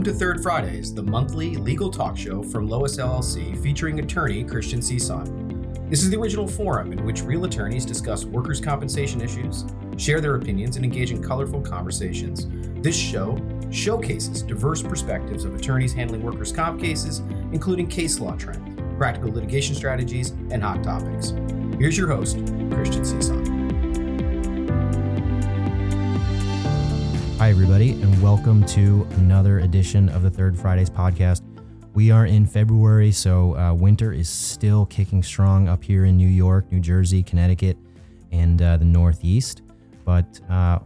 Welcome 0.00 0.14
to 0.14 0.18
Third 0.18 0.42
Fridays, 0.42 0.94
the 0.94 1.02
monthly 1.02 1.56
legal 1.56 1.90
talk 1.90 2.16
show 2.16 2.42
from 2.42 2.66
Lois 2.66 2.96
LLC 2.96 3.62
featuring 3.62 3.98
attorney 3.98 4.42
Christian 4.42 4.80
Sison. 4.80 5.90
This 5.90 6.02
is 6.02 6.08
the 6.08 6.16
original 6.16 6.48
forum 6.48 6.94
in 6.94 7.04
which 7.04 7.20
real 7.20 7.44
attorneys 7.44 7.84
discuss 7.84 8.24
workers' 8.24 8.62
compensation 8.62 9.20
issues, 9.20 9.66
share 9.98 10.22
their 10.22 10.36
opinions, 10.36 10.76
and 10.76 10.86
engage 10.86 11.10
in 11.10 11.22
colorful 11.22 11.60
conversations. 11.60 12.46
This 12.82 12.96
show 12.96 13.38
showcases 13.70 14.40
diverse 14.40 14.82
perspectives 14.82 15.44
of 15.44 15.54
attorneys 15.54 15.92
handling 15.92 16.22
workers' 16.22 16.50
comp 16.50 16.80
cases, 16.80 17.18
including 17.52 17.86
case 17.86 18.20
law 18.20 18.34
trends, 18.36 18.80
practical 18.96 19.30
litigation 19.30 19.74
strategies, 19.74 20.30
and 20.50 20.62
hot 20.62 20.82
topics. 20.82 21.34
Here's 21.78 21.98
your 21.98 22.08
host, 22.08 22.38
Christian 22.70 23.02
Sison. 23.02 23.59
Hi, 27.40 27.48
everybody, 27.48 27.92
and 27.92 28.22
welcome 28.22 28.66
to 28.66 29.08
another 29.12 29.60
edition 29.60 30.10
of 30.10 30.20
the 30.20 30.28
Third 30.28 30.58
Fridays 30.58 30.90
podcast. 30.90 31.40
We 31.94 32.10
are 32.10 32.26
in 32.26 32.44
February, 32.44 33.12
so 33.12 33.56
uh, 33.56 33.72
winter 33.72 34.12
is 34.12 34.28
still 34.28 34.84
kicking 34.84 35.22
strong 35.22 35.66
up 35.66 35.82
here 35.82 36.04
in 36.04 36.18
New 36.18 36.28
York, 36.28 36.70
New 36.70 36.80
Jersey, 36.80 37.22
Connecticut, 37.22 37.78
and 38.30 38.60
uh, 38.60 38.76
the 38.76 38.84
Northeast. 38.84 39.62
But 40.04 40.38
uh, 40.50 40.80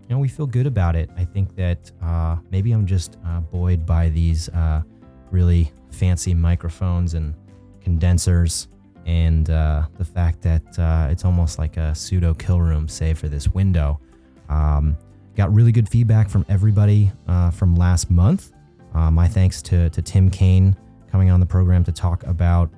you 0.00 0.08
know, 0.08 0.18
we 0.18 0.26
feel 0.26 0.48
good 0.48 0.66
about 0.66 0.96
it. 0.96 1.10
I 1.16 1.24
think 1.24 1.54
that 1.54 1.92
uh, 2.02 2.38
maybe 2.50 2.72
I'm 2.72 2.86
just 2.86 3.16
uh, 3.24 3.38
buoyed 3.38 3.86
by 3.86 4.08
these 4.08 4.48
uh, 4.48 4.82
really 5.30 5.70
fancy 5.92 6.34
microphones 6.34 7.14
and 7.14 7.36
condensers, 7.80 8.66
and 9.06 9.46
the 9.46 10.10
fact 10.12 10.42
that 10.42 11.08
it's 11.08 11.24
almost 11.24 11.60
like 11.60 11.76
a 11.76 11.94
pseudo 11.94 12.34
kill 12.34 12.60
room, 12.60 12.88
save 12.88 13.16
for 13.16 13.28
this 13.28 13.46
window. 13.46 14.00
Um, 14.48 14.96
Got 15.36 15.54
really 15.54 15.72
good 15.72 15.88
feedback 15.88 16.28
from 16.28 16.44
everybody 16.48 17.12
uh, 17.28 17.50
from 17.50 17.76
last 17.76 18.10
month. 18.10 18.52
Uh, 18.94 19.10
my 19.10 19.28
thanks 19.28 19.62
to, 19.62 19.88
to 19.90 20.02
Tim 20.02 20.28
Kane 20.28 20.76
coming 21.10 21.30
on 21.30 21.38
the 21.38 21.46
program 21.46 21.84
to 21.84 21.92
talk 21.92 22.24
about 22.24 22.70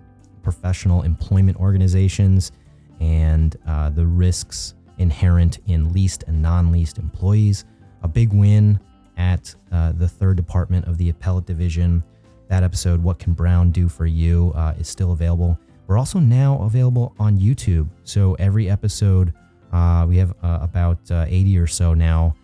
professional 0.43 1.03
employment 1.03 1.57
organizations 1.59 2.53
and 3.01 3.57
uh, 3.67 3.89
the 3.91 4.05
risks 4.05 4.75
inherent 4.99 5.61
in 5.67 5.93
leased 5.93 6.25
and 6.25 6.43
non 6.43 6.71
leased 6.71 6.99
employees. 6.99 7.65
A 8.03 8.09
big 8.09 8.33
win 8.33 8.79
at 9.17 9.55
uh, 9.73 9.93
the 9.93 10.09
third 10.09 10.37
department 10.37 10.87
of 10.87 10.99
the 10.99 11.09
appellate 11.09 11.47
division. 11.47 12.05
That 12.49 12.63
episode, 12.63 13.03
What 13.03 13.19
Can 13.19 13.33
Brown 13.33 13.71
Do 13.71 13.89
for 13.89 14.05
You, 14.05 14.53
uh, 14.55 14.75
is 14.79 14.89
still 14.89 15.13
available. 15.13 15.59
We're 15.87 15.99
also 15.99 16.19
now 16.19 16.61
available 16.63 17.15
on 17.19 17.39
YouTube. 17.39 17.89
So 18.05 18.35
every 18.35 18.69
episode, 18.69 19.33
uh, 19.73 20.05
we 20.07 20.19
have 20.19 20.35
about 20.43 20.99
80 21.11 21.59
or 21.59 21.67
so 21.67 21.95
now 21.95 22.35
uh, 22.37 22.42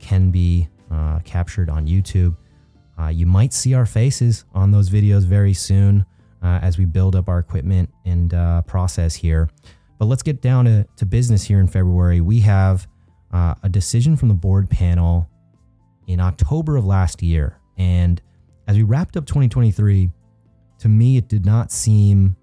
can 0.00 0.30
be 0.30 0.68
uh, 0.90 1.20
captured 1.24 1.70
on 1.70 1.86
YouTube. 1.86 2.36
Uh, 2.98 3.08
you 3.08 3.26
might 3.26 3.52
see 3.52 3.74
our 3.74 3.86
faces 3.86 4.44
on 4.54 4.70
those 4.70 4.88
videos 4.88 5.22
very 5.22 5.52
soon 5.52 6.06
uh, 6.42 6.58
as 6.62 6.78
we 6.78 6.84
build 6.84 7.14
up 7.14 7.28
our 7.28 7.38
equipment 7.38 7.90
and 8.04 8.32
uh, 8.32 8.62
process 8.62 9.14
here. 9.14 9.50
But 9.98 10.06
let's 10.06 10.22
get 10.22 10.40
down 10.40 10.66
to, 10.66 10.86
to 10.96 11.06
business 11.06 11.44
here 11.44 11.60
in 11.60 11.68
February. 11.68 12.20
We 12.20 12.40
have 12.40 12.86
uh, 13.32 13.54
a 13.62 13.68
decision 13.68 14.16
from 14.16 14.28
the 14.28 14.34
board 14.34 14.70
panel 14.70 15.28
in 16.06 16.20
October 16.20 16.76
of 16.76 16.84
last 16.84 17.22
year. 17.22 17.58
And 17.76 18.20
as 18.68 18.76
we 18.76 18.82
wrapped 18.82 19.16
up 19.16 19.26
2023, 19.26 20.10
to 20.78 20.88
me, 20.88 21.16
it 21.16 21.28
did 21.28 21.44
not 21.44 21.72
seem 21.72 22.36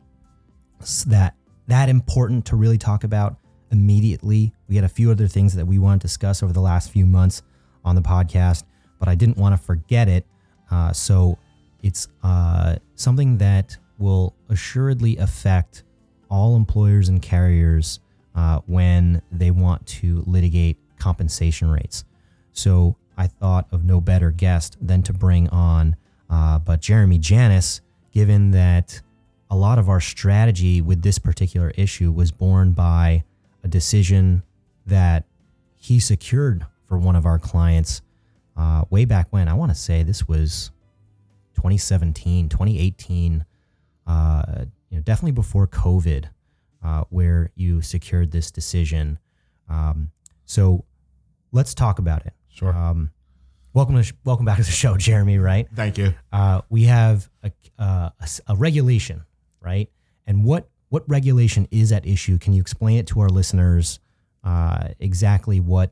that 1.07 1.35
that 1.67 1.89
important 1.89 2.45
to 2.47 2.55
really 2.55 2.77
talk 2.77 3.03
about 3.03 3.37
immediately. 3.73 4.53
We 4.69 4.75
had 4.75 4.85
a 4.85 4.89
few 4.89 5.11
other 5.11 5.27
things 5.27 5.55
that 5.55 5.65
we 5.65 5.79
want 5.79 6.01
to 6.01 6.07
discuss 6.07 6.41
over 6.41 6.53
the 6.53 6.61
last 6.61 6.91
few 6.91 7.05
months 7.05 7.41
on 7.83 7.95
the 7.95 8.01
podcast, 8.01 8.63
but 8.99 9.09
I 9.09 9.15
didn't 9.15 9.35
want 9.35 9.59
to 9.59 9.61
forget 9.61 10.07
it. 10.07 10.25
Uh, 10.71 10.93
so 10.93 11.37
it's 11.81 12.07
uh, 12.23 12.77
something 12.95 13.37
that 13.39 13.75
will 13.97 14.33
assuredly 14.49 15.17
affect 15.17 15.83
all 16.29 16.55
employers 16.55 17.09
and 17.09 17.21
carriers 17.21 17.99
uh, 18.35 18.59
when 18.67 19.21
they 19.31 19.51
want 19.51 19.85
to 19.85 20.23
litigate 20.25 20.77
compensation 20.97 21.69
rates. 21.69 22.05
So 22.53 22.95
I 23.17 23.27
thought 23.27 23.67
of 23.71 23.83
no 23.83 23.99
better 23.99 24.31
guest 24.31 24.77
than 24.79 25.03
to 25.03 25.13
bring 25.13 25.49
on, 25.49 25.95
uh, 26.29 26.59
but 26.59 26.79
Jeremy 26.79 27.17
Janis, 27.17 27.81
given 28.11 28.51
that 28.51 29.01
a 29.49 29.55
lot 29.55 29.77
of 29.77 29.89
our 29.89 29.99
strategy 29.99 30.81
with 30.81 31.01
this 31.01 31.19
particular 31.19 31.71
issue 31.71 32.11
was 32.11 32.31
born 32.31 32.71
by 32.71 33.23
a 33.63 33.67
decision 33.67 34.43
that 34.85 35.25
he 35.75 35.99
secured 35.99 36.65
for 36.87 36.97
one 36.97 37.15
of 37.15 37.25
our 37.25 37.39
clients 37.39 38.01
uh, 38.55 38.83
way 38.89 39.05
back 39.05 39.27
when. 39.31 39.47
I 39.47 39.53
want 39.53 39.71
to 39.71 39.75
say 39.75 40.03
this 40.03 40.27
was 40.27 40.71
2017, 41.55 42.49
2018, 42.49 43.45
uh, 44.05 44.43
you 44.89 44.97
know, 44.97 45.01
definitely 45.01 45.31
before 45.31 45.67
COVID, 45.67 46.25
uh, 46.83 47.03
where 47.09 47.49
you 47.55 47.81
secured 47.81 48.31
this 48.31 48.51
decision. 48.51 49.17
Um, 49.69 50.11
so 50.45 50.85
let's 51.51 51.73
talk 51.73 51.99
about 51.99 52.25
it. 52.25 52.33
Sure. 52.49 52.73
Um, 52.73 53.11
welcome 53.73 53.95
to 53.95 54.03
sh- 54.03 54.13
welcome 54.25 54.45
back 54.45 54.57
to 54.57 54.63
the 54.63 54.71
show, 54.71 54.97
Jeremy. 54.97 55.39
Right. 55.39 55.67
Thank 55.73 55.97
you. 55.97 56.13
Uh, 56.31 56.61
we 56.69 56.83
have 56.83 57.29
a, 57.43 57.51
uh, 57.79 58.09
a, 58.19 58.27
a 58.47 58.55
regulation, 58.55 59.23
right? 59.61 59.89
And 60.27 60.43
what 60.43 60.69
what 60.93 61.03
regulation 61.09 61.67
is 61.71 61.91
at 61.91 62.05
issue? 62.05 62.37
Can 62.37 62.53
you 62.53 62.61
explain 62.61 62.99
it 62.99 63.07
to 63.07 63.19
our 63.21 63.29
listeners 63.29 63.99
uh, 64.43 64.89
exactly 64.99 65.59
what 65.59 65.91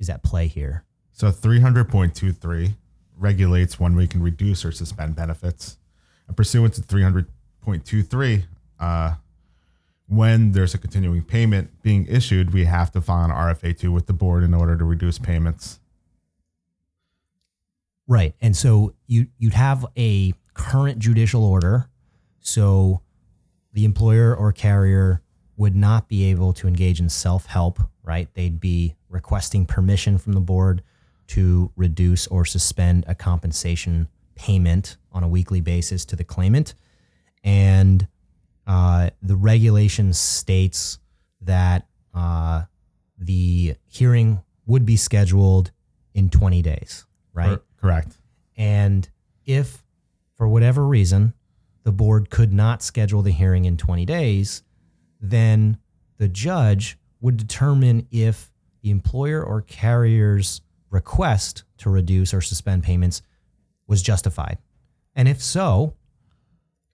is 0.00 0.10
at 0.10 0.24
play 0.24 0.48
here? 0.48 0.84
So 1.12 1.30
300.23 1.30 2.74
regulates 3.16 3.78
when 3.78 3.94
we 3.94 4.08
can 4.08 4.20
reduce 4.20 4.64
or 4.64 4.72
suspend 4.72 5.14
benefits. 5.14 5.78
And 6.26 6.36
pursuant 6.36 6.74
to 6.74 6.80
300.23, 6.80 8.42
uh, 8.80 9.14
when 10.08 10.50
there's 10.50 10.74
a 10.74 10.78
continuing 10.78 11.22
payment 11.22 11.70
being 11.82 12.08
issued, 12.08 12.52
we 12.52 12.64
have 12.64 12.90
to 12.90 13.00
file 13.00 13.26
an 13.26 13.30
RFA2 13.30 13.92
with 13.92 14.08
the 14.08 14.12
board 14.12 14.42
in 14.42 14.52
order 14.52 14.76
to 14.76 14.84
reduce 14.84 15.20
payments. 15.20 15.78
Right. 18.08 18.34
And 18.40 18.56
so 18.56 18.94
you 19.06 19.28
you'd 19.38 19.54
have 19.54 19.86
a 19.96 20.34
current 20.54 20.98
judicial 20.98 21.44
order. 21.44 21.88
So 22.40 23.02
the 23.72 23.84
employer 23.84 24.34
or 24.34 24.52
carrier 24.52 25.22
would 25.56 25.76
not 25.76 26.08
be 26.08 26.30
able 26.30 26.52
to 26.54 26.66
engage 26.66 27.00
in 27.00 27.08
self 27.08 27.46
help, 27.46 27.80
right? 28.02 28.32
They'd 28.34 28.60
be 28.60 28.96
requesting 29.08 29.66
permission 29.66 30.18
from 30.18 30.32
the 30.32 30.40
board 30.40 30.82
to 31.28 31.70
reduce 31.76 32.26
or 32.26 32.44
suspend 32.44 33.04
a 33.06 33.14
compensation 33.14 34.08
payment 34.34 34.96
on 35.12 35.22
a 35.22 35.28
weekly 35.28 35.60
basis 35.60 36.04
to 36.06 36.16
the 36.16 36.24
claimant. 36.24 36.74
And 37.44 38.08
uh, 38.66 39.10
the 39.22 39.36
regulation 39.36 40.12
states 40.12 40.98
that 41.42 41.86
uh, 42.14 42.62
the 43.18 43.76
hearing 43.86 44.40
would 44.66 44.86
be 44.86 44.96
scheduled 44.96 45.72
in 46.14 46.30
20 46.30 46.62
days, 46.62 47.04
right? 47.32 47.58
Correct. 47.80 48.16
And 48.56 49.08
if 49.44 49.84
for 50.36 50.48
whatever 50.48 50.86
reason 50.86 51.34
the 51.82 51.92
board 51.92 52.30
could 52.30 52.52
not 52.52 52.82
schedule 52.82 53.22
the 53.22 53.30
hearing 53.30 53.64
in 53.64 53.76
20 53.76 54.04
days, 54.04 54.62
then 55.20 55.78
the 56.18 56.28
judge 56.28 56.98
would 57.20 57.36
determine 57.36 58.06
if 58.10 58.50
the 58.82 58.90
employer 58.90 59.42
or 59.42 59.62
carrier's 59.62 60.60
request 60.90 61.64
to 61.78 61.90
reduce 61.90 62.34
or 62.34 62.40
suspend 62.40 62.82
payments 62.82 63.22
was 63.86 64.02
justified. 64.02 64.58
And 65.14 65.28
if 65.28 65.42
so, 65.42 65.94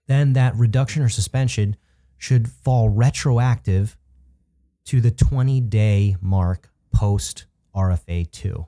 then 0.07 0.33
that 0.33 0.55
reduction 0.55 1.03
or 1.03 1.09
suspension 1.09 1.75
should 2.17 2.49
fall 2.49 2.89
retroactive 2.89 3.97
to 4.85 5.01
the 5.01 5.11
20 5.11 5.61
day 5.61 6.15
mark 6.21 6.69
post 6.93 7.45
RFA 7.75 8.29
2. 8.31 8.65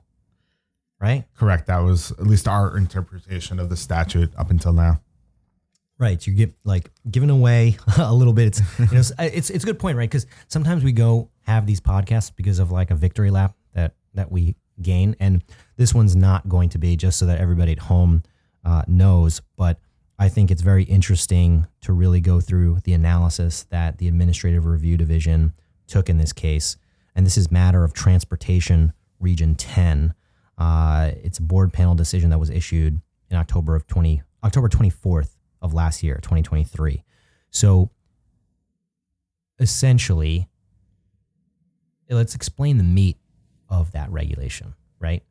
Right? 1.00 1.24
Correct. 1.34 1.66
That 1.66 1.78
was 1.78 2.10
at 2.12 2.26
least 2.26 2.46
our 2.46 2.76
interpretation 2.76 3.58
of 3.58 3.70
the 3.70 3.76
statute 3.76 4.32
up 4.36 4.50
until 4.50 4.74
now. 4.74 5.00
Right. 6.00 6.26
You 6.26 6.32
get 6.32 6.54
like 6.64 6.90
given 7.10 7.28
away 7.28 7.76
a 7.98 8.12
little 8.12 8.32
bit. 8.32 8.46
It's 8.46 8.60
you 8.78 8.86
know, 8.86 9.02
it's 9.18 9.50
it's 9.50 9.64
a 9.64 9.66
good 9.66 9.78
point, 9.78 9.98
right? 9.98 10.08
Because 10.08 10.26
sometimes 10.48 10.82
we 10.82 10.92
go 10.92 11.28
have 11.42 11.66
these 11.66 11.80
podcasts 11.80 12.32
because 12.34 12.58
of 12.58 12.72
like 12.72 12.90
a 12.90 12.94
victory 12.94 13.30
lap 13.30 13.54
that 13.74 13.92
that 14.14 14.32
we 14.32 14.56
gain, 14.80 15.14
and 15.20 15.44
this 15.76 15.94
one's 15.94 16.16
not 16.16 16.48
going 16.48 16.70
to 16.70 16.78
be 16.78 16.96
just 16.96 17.18
so 17.18 17.26
that 17.26 17.38
everybody 17.38 17.72
at 17.72 17.80
home 17.80 18.22
uh, 18.64 18.82
knows. 18.88 19.42
But 19.58 19.78
I 20.18 20.30
think 20.30 20.50
it's 20.50 20.62
very 20.62 20.84
interesting 20.84 21.66
to 21.82 21.92
really 21.92 22.22
go 22.22 22.40
through 22.40 22.80
the 22.84 22.94
analysis 22.94 23.64
that 23.64 23.98
the 23.98 24.08
Administrative 24.08 24.64
Review 24.64 24.96
Division 24.96 25.52
took 25.86 26.08
in 26.08 26.16
this 26.16 26.32
case, 26.32 26.78
and 27.14 27.26
this 27.26 27.36
is 27.36 27.50
matter 27.50 27.84
of 27.84 27.92
transportation 27.92 28.94
region 29.18 29.54
ten. 29.54 30.14
Uh, 30.56 31.10
it's 31.22 31.38
a 31.38 31.42
board 31.42 31.74
panel 31.74 31.94
decision 31.94 32.30
that 32.30 32.38
was 32.38 32.48
issued 32.48 33.02
in 33.30 33.36
October 33.36 33.76
of 33.76 33.86
twenty 33.86 34.22
October 34.42 34.70
twenty 34.70 34.88
fourth 34.88 35.36
of 35.62 35.74
last 35.74 36.02
year, 36.02 36.16
2023. 36.22 37.04
So 37.50 37.90
essentially, 39.58 40.48
let's 42.08 42.34
explain 42.34 42.78
the 42.78 42.84
meat 42.84 43.18
of 43.68 43.92
that 43.92 44.10
regulation, 44.10 44.74
right? 44.98 45.22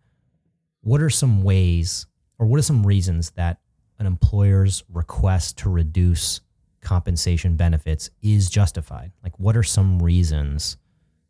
What 0.81 1.02
are 1.02 1.10
some 1.10 1.44
ways 1.44 2.06
or 2.38 2.48
what 2.48 2.60
are 2.60 2.64
some 2.64 2.86
reasons 2.86 3.31
that 3.31 3.60
an 4.00 4.06
employer's 4.06 4.84
request 4.92 5.58
to 5.60 5.70
reduce 5.70 6.42
compensation 6.81 7.56
benefits 7.56 8.10
is 8.22 8.50
justified? 8.50 9.12
Like, 9.24 9.38
what 9.40 9.58
are 9.58 9.64
some 9.64 10.02
reasons 10.02 10.78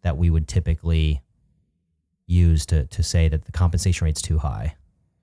that 0.03 0.17
we 0.17 0.29
would 0.29 0.47
typically 0.47 1.21
use 2.27 2.65
to, 2.67 2.85
to 2.85 3.01
say 3.01 3.27
that 3.27 3.45
the 3.45 3.51
compensation 3.51 4.05
rate's 4.05 4.21
too 4.21 4.37
high? 4.37 4.75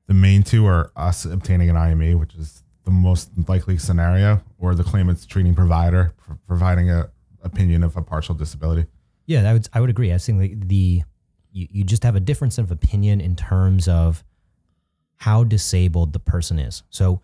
The 0.07 0.15
main 0.15 0.43
two 0.43 0.67
are 0.67 0.91
us 0.97 1.25
obtaining 1.25 1.71
an 1.71 1.77
IME, 1.77 2.19
which 2.19 2.35
is 2.35 2.63
the 2.87 2.93
most 2.93 3.31
likely 3.49 3.77
scenario, 3.77 4.41
or 4.59 4.75
the 4.75 4.85
claimant's 4.85 5.27
treating 5.27 5.55
provider 5.55 6.15
pro- 6.17 6.39
providing 6.47 6.91
a 6.91 7.11
opinion 7.43 7.83
of 7.83 7.97
a 7.97 8.03
partial 8.03 8.35
disability. 8.35 8.87
Yeah, 9.27 9.51
I 9.51 9.53
would 9.53 9.69
I 9.75 9.81
would 9.81 9.91
agree. 9.91 10.15
I 10.15 10.19
think 10.19 10.39
the, 10.41 10.55
the 10.67 11.03
you, 11.53 11.69
you 11.71 11.85
just 11.85 12.05
have 12.05 12.17
a 12.17 12.21
difference 12.21 12.59
of 12.59 12.71
opinion 12.71 13.21
in 13.21 13.37
terms 13.37 13.89
of 13.89 14.25
how 15.17 15.45
disabled 15.45 16.13
the 16.13 16.21
person 16.21 16.59
is. 16.59 16.85
So 16.91 17.21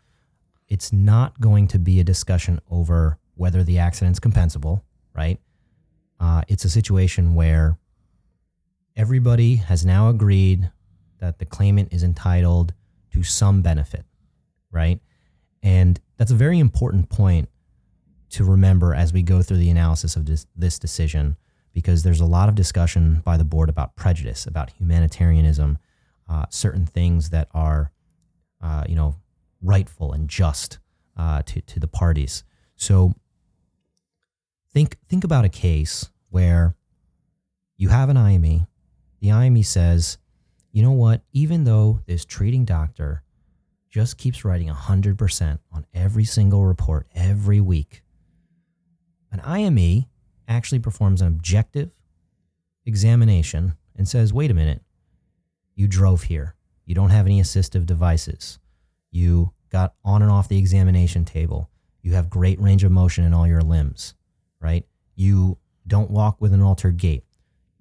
it's 0.69 0.93
not 0.93 1.41
going 1.41 1.69
to 1.69 1.79
be 1.79 2.01
a 2.01 2.05
discussion 2.05 2.61
over 2.71 3.19
whether 3.35 3.63
the 3.63 3.79
accident's 3.79 4.19
compensable, 4.19 4.83
right? 5.15 5.39
Uh, 6.19 6.43
it's 6.49 6.65
a 6.65 6.71
situation 6.71 7.35
where 7.35 7.79
everybody 8.97 9.57
has 9.57 9.85
now 9.85 10.09
agreed 10.09 10.71
that 11.21 11.39
the 11.39 11.45
claimant 11.45 11.93
is 11.93 12.03
entitled 12.03 12.75
to 13.13 13.23
some 13.23 13.63
benefit, 13.63 14.05
right? 14.71 15.01
And 15.63 16.01
that's 16.17 16.31
a 16.31 16.37
very 16.37 16.59
important 16.59 17.09
point 17.09 17.49
to 18.31 18.45
remember 18.45 18.95
as 18.95 19.13
we 19.13 19.23
go 19.23 19.43
through 19.43 19.59
the 19.59 19.71
analysis 19.71 20.17
of 20.17 20.27
this, 20.27 20.47
this 20.57 20.79
decision, 20.79 21.37
because 21.73 22.03
there's 22.03 22.21
a 22.21 22.27
lot 22.27 22.49
of 22.49 22.55
discussion 22.55 23.23
by 23.25 23.37
the 23.37 23.45
board 23.45 23.69
about 23.69 23.95
prejudice, 23.97 24.47
about 24.47 24.71
humanitarianism, 24.71 25.79
uh, 26.29 26.47
certain 26.51 26.87
things 26.87 27.31
that 27.31 27.49
are, 27.53 27.93
uh, 28.63 28.85
you 28.89 28.95
know, 28.95 29.17
rightful 29.63 30.13
and 30.13 30.29
just 30.29 30.79
uh, 31.17 31.43
to 31.43 31.61
to 31.63 31.79
the 31.79 31.87
parties. 31.87 32.45
So 32.77 33.15
think 34.73 34.97
think 35.09 35.25
about 35.25 35.45
a 35.45 35.49
case 35.49 36.11
where 36.31 36.75
you 37.77 37.89
have 37.89 38.09
an 38.09 38.17
IME. 38.17 38.67
The 39.21 39.31
IME 39.31 39.63
says, 39.63 40.19
you 40.73 40.83
know 40.83 40.93
what? 40.93 41.23
Even 41.33 41.65
though 41.65 42.01
this 42.07 42.25
treating 42.25 42.65
doctor 42.65 43.23
just 43.93 44.17
keeps 44.17 44.45
writing 44.45 44.69
100% 44.69 45.59
on 45.71 45.87
every 45.93 46.25
single 46.25 46.65
report 46.65 47.07
every 47.15 47.61
week, 47.61 48.03
an 49.31 49.41
IME 49.41 50.07
actually 50.49 50.79
performs 50.79 51.21
an 51.21 51.29
objective 51.29 51.91
examination 52.87 53.75
and 53.95 54.09
says, 54.09 54.33
wait 54.33 54.51
a 54.51 54.55
minute, 54.55 54.83
you 55.75 55.87
drove 55.87 56.25
here. 56.25 56.57
You 56.87 56.95
don't 56.95 57.11
have 57.11 57.27
any 57.27 57.41
assistive 57.41 57.85
devices. 57.87 58.59
You 59.11 59.53
got 59.71 59.95
on 60.05 60.23
and 60.23 60.31
off 60.31 60.49
the 60.49 60.59
examination 60.59 61.25
table. 61.27 61.71
You 62.01 62.15
have 62.15 62.31
great 62.31 62.61
range 62.61 62.85
of 62.85 62.91
motion 62.91 63.25
in 63.25 63.35
all 63.35 63.47
your 63.47 63.61
limbs, 63.61 64.15
right? 64.59 64.87
You 65.15 65.59
don't 65.87 66.11
walk 66.11 66.41
with 66.41 66.55
an 66.55 66.63
altered 66.63 66.97
gait. 66.97 67.25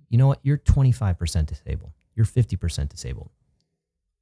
You 0.09 0.17
know 0.17 0.27
what? 0.27 0.39
You're 0.43 0.57
25% 0.57 1.45
disabled. 1.45 1.93
You're 2.15 2.25
50% 2.25 2.89
disabled. 2.89 3.31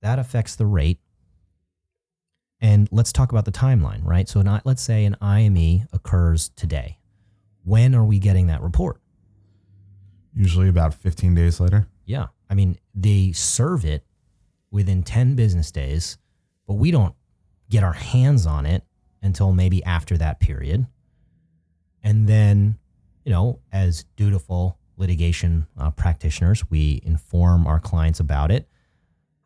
That 0.02 0.20
affects 0.20 0.56
the 0.56 0.68
rate. 0.68 1.00
And 2.62 2.90
let's 2.92 3.14
talk 3.14 3.32
about 3.32 3.46
the 3.46 3.52
timeline, 3.52 4.04
right? 4.04 4.28
So, 4.28 4.42
not, 4.42 4.66
let's 4.66 4.82
say 4.82 5.06
an 5.06 5.16
IME 5.22 5.88
occurs 5.94 6.50
today. 6.50 7.00
When 7.64 7.96
are 7.96 8.04
we 8.04 8.20
getting 8.20 8.48
that 8.48 8.62
report? 8.62 9.00
Usually 10.36 10.68
about 10.68 10.94
15 10.94 11.36
days 11.36 11.60
later. 11.60 11.88
Yeah. 12.06 12.28
I 12.50 12.56
mean, 12.56 12.78
they 12.94 13.32
serve 13.32 13.86
it 13.86 14.04
within 14.72 15.04
10 15.04 15.36
business 15.36 15.72
days, 15.72 16.18
but 16.68 16.76
we 16.76 16.92
don't 16.92 17.16
get 17.70 17.84
our 17.84 17.94
hands 17.94 18.46
on 18.46 18.66
it 18.66 18.84
until 19.22 19.54
maybe 19.54 19.84
after 19.84 20.18
that 20.18 20.40
period. 20.40 20.88
And 22.04 22.28
then, 22.28 22.78
you 23.26 23.32
know, 23.32 23.60
as 23.72 24.06
dutiful 24.16 24.78
litigation 24.98 25.68
uh, 25.78 25.92
practitioners, 25.92 26.70
we 26.70 27.02
inform 27.04 27.68
our 27.68 27.80
clients 27.80 28.20
about 28.20 28.52
it 28.52 28.68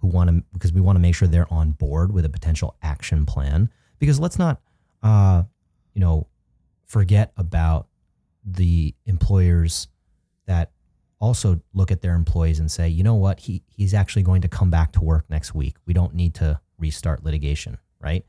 who 0.04 0.10
want 0.10 0.30
to, 0.30 0.44
because 0.52 0.74
we 0.74 0.82
want 0.82 0.98
to 0.98 1.00
make 1.00 1.16
sure 1.16 1.30
they're 1.30 1.52
on 1.52 1.72
board 1.72 2.12
with 2.12 2.26
a 2.26 2.30
potential 2.30 2.76
action 2.84 3.26
plan. 3.26 3.70
Because 4.00 4.20
let's 4.20 4.38
not, 4.38 4.60
uh, 5.02 5.44
you 5.94 6.02
know, 6.02 6.28
forget 6.86 7.32
about 7.38 7.88
the 8.44 8.94
employers 9.06 9.88
that 10.46 10.72
also 11.22 11.62
look 11.74 11.90
at 11.90 12.02
their 12.02 12.16
employees 12.16 12.60
and 12.60 12.70
say, 12.70 12.90
you 12.90 13.02
know 13.02 13.16
what, 13.16 13.40
he 13.40 13.64
he's 13.70 13.94
actually 13.94 14.24
going 14.24 14.42
to 14.42 14.50
come 14.50 14.70
back 14.70 14.92
to 14.92 15.00
work 15.00 15.24
next 15.30 15.56
week. 15.56 15.78
We 15.86 15.94
don't 15.94 16.14
need 16.14 16.34
to 16.36 16.60
restart 16.78 17.24
litigation, 17.24 17.78
right? 18.02 18.26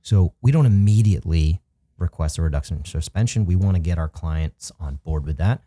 So 0.00 0.32
we 0.40 0.50
don't 0.50 0.64
immediately 0.64 1.60
request 1.98 2.38
a 2.38 2.42
reduction 2.42 2.78
in 2.78 2.86
suspension. 2.86 3.44
We 3.44 3.54
want 3.54 3.74
to 3.74 3.82
get 3.82 3.98
our 3.98 4.08
clients 4.08 4.72
on 4.80 4.96
board 5.04 5.26
with 5.26 5.36
that. 5.36 5.60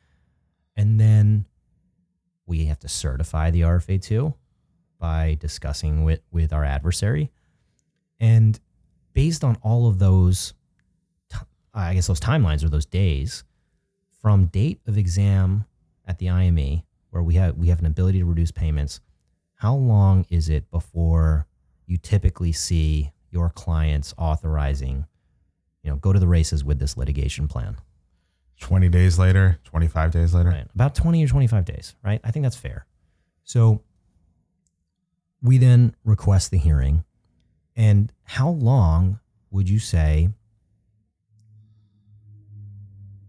And 0.76 1.00
then 1.00 1.46
we 2.48 2.66
have 2.66 2.80
to 2.80 2.88
certify 2.88 3.52
the 3.52 3.62
RFA 3.62 4.02
2 4.02 4.34
by 5.02 5.36
discussing 5.40 6.04
with, 6.04 6.22
with 6.32 6.54
our 6.54 6.64
adversary. 6.64 7.32
And 8.20 8.58
based 9.14 9.44
on 9.44 9.58
all 9.64 9.88
of 9.88 9.98
those, 9.98 10.54
I 11.74 11.96
guess 11.96 12.08
those 12.08 12.20
timelines 12.20 12.64
or 12.64 12.70
those 12.70 12.86
days, 12.86 13.44
from 14.22 14.46
date 14.46 14.80
of 14.86 14.98
exam 14.98 15.66
at 16.06 16.20
the 16.20 16.30
IME, 16.30 16.84
where 17.10 17.24
we 17.24 17.34
have 17.34 17.58
we 17.58 17.68
have 17.68 17.80
an 17.80 17.88
ability 17.88 18.20
to 18.20 18.26
reduce 18.26 18.52
payments, 18.52 19.02
how 19.56 19.74
long 19.74 20.26
is 20.30 20.48
it 20.48 20.70
before 20.70 21.48
you 21.88 21.98
typically 21.98 22.52
see 22.52 23.12
your 23.32 23.50
clients 23.50 24.14
authorizing, 24.18 25.06
you 25.84 25.90
know, 25.90 25.98
go 25.98 26.14
to 26.14 26.20
the 26.20 26.28
races 26.28 26.64
with 26.64 26.78
this 26.78 26.96
litigation 26.96 27.48
plan? 27.48 27.78
20 28.60 28.90
days 28.90 29.18
later, 29.18 29.60
25 29.64 30.12
days 30.12 30.36
later. 30.36 30.50
Right. 30.50 30.68
About 30.76 30.94
20 30.94 31.24
or 31.24 31.28
25 31.28 31.66
days, 31.66 31.96
right? 32.04 32.22
I 32.24 32.30
think 32.30 32.44
that's 32.44 32.56
fair. 32.56 32.86
So 33.44 33.82
we 35.42 35.58
then 35.58 35.96
request 36.04 36.52
the 36.52 36.58
hearing. 36.58 37.04
And 37.76 38.12
how 38.24 38.50
long 38.50 39.20
would 39.50 39.70
you 39.70 39.80
say 39.80 40.30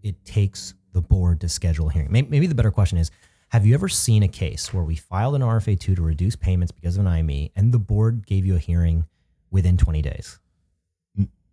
it 0.01 0.23
takes 0.25 0.73
the 0.91 1.01
board 1.01 1.41
to 1.41 1.49
schedule 1.49 1.89
a 1.89 1.93
hearing? 1.93 2.11
Maybe 2.11 2.47
the 2.47 2.55
better 2.55 2.71
question 2.71 2.97
is 2.97 3.09
Have 3.49 3.65
you 3.65 3.73
ever 3.73 3.87
seen 3.89 4.23
a 4.23 4.27
case 4.27 4.73
where 4.73 4.83
we 4.83 4.95
filed 4.95 5.35
an 5.35 5.41
RFA 5.41 5.79
2 5.79 5.95
to 5.95 6.01
reduce 6.01 6.35
payments 6.35 6.71
because 6.71 6.97
of 6.97 7.05
an 7.05 7.07
IME 7.11 7.49
and 7.55 7.71
the 7.73 7.79
board 7.79 8.25
gave 8.25 8.45
you 8.45 8.55
a 8.55 8.59
hearing 8.59 9.05
within 9.51 9.77
20 9.77 10.01
days? 10.01 10.39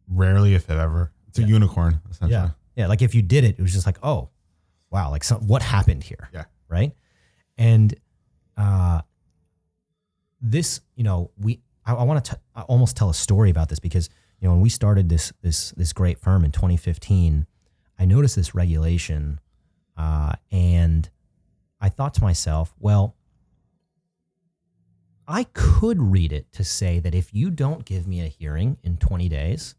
Rarely, 0.08 0.54
if 0.54 0.68
ever. 0.70 1.12
It's 1.28 1.38
a 1.38 1.42
Yeah. 1.42 1.48
unicorn, 1.48 2.00
essentially. 2.10 2.50
Yeah. 2.76 2.86
Like 2.88 3.02
if 3.02 3.14
you 3.14 3.22
did 3.22 3.44
it, 3.44 3.56
it 3.58 3.62
was 3.62 3.72
just 3.72 3.86
like, 3.86 3.98
oh, 4.02 4.30
wow, 4.90 5.10
like 5.10 5.22
some, 5.22 5.46
what 5.46 5.62
happened 5.62 6.02
here? 6.02 6.28
Yeah. 6.32 6.44
Right. 6.68 6.92
And 7.56 7.94
uh, 8.56 9.02
this, 10.40 10.80
you 10.96 11.04
know, 11.04 11.30
we, 11.38 11.60
I, 11.84 11.94
I 11.94 12.02
want 12.04 12.24
to 12.24 12.38
almost 12.68 12.96
tell 12.96 13.10
a 13.10 13.14
story 13.14 13.50
about 13.50 13.68
this 13.68 13.78
because, 13.78 14.08
you 14.40 14.48
know, 14.48 14.54
when 14.54 14.62
we 14.62 14.68
started 14.68 15.08
this, 15.08 15.32
this, 15.42 15.72
this 15.72 15.92
great 15.92 16.18
firm 16.18 16.44
in 16.44 16.52
2015, 16.52 17.46
I 17.98 18.04
noticed 18.04 18.36
this 18.36 18.54
regulation 18.54 19.40
uh, 19.96 20.32
and 20.50 21.08
I 21.80 21.88
thought 21.88 22.14
to 22.14 22.22
myself, 22.22 22.74
well, 22.78 23.16
I 25.28 25.44
could 25.52 26.00
read 26.00 26.32
it 26.32 26.50
to 26.52 26.64
say 26.64 26.98
that 26.98 27.14
if 27.14 27.32
you 27.32 27.50
don't 27.50 27.84
give 27.84 28.06
me 28.06 28.20
a 28.20 28.26
hearing 28.26 28.78
in 28.82 28.96
20 28.96 29.28
days, 29.28 29.74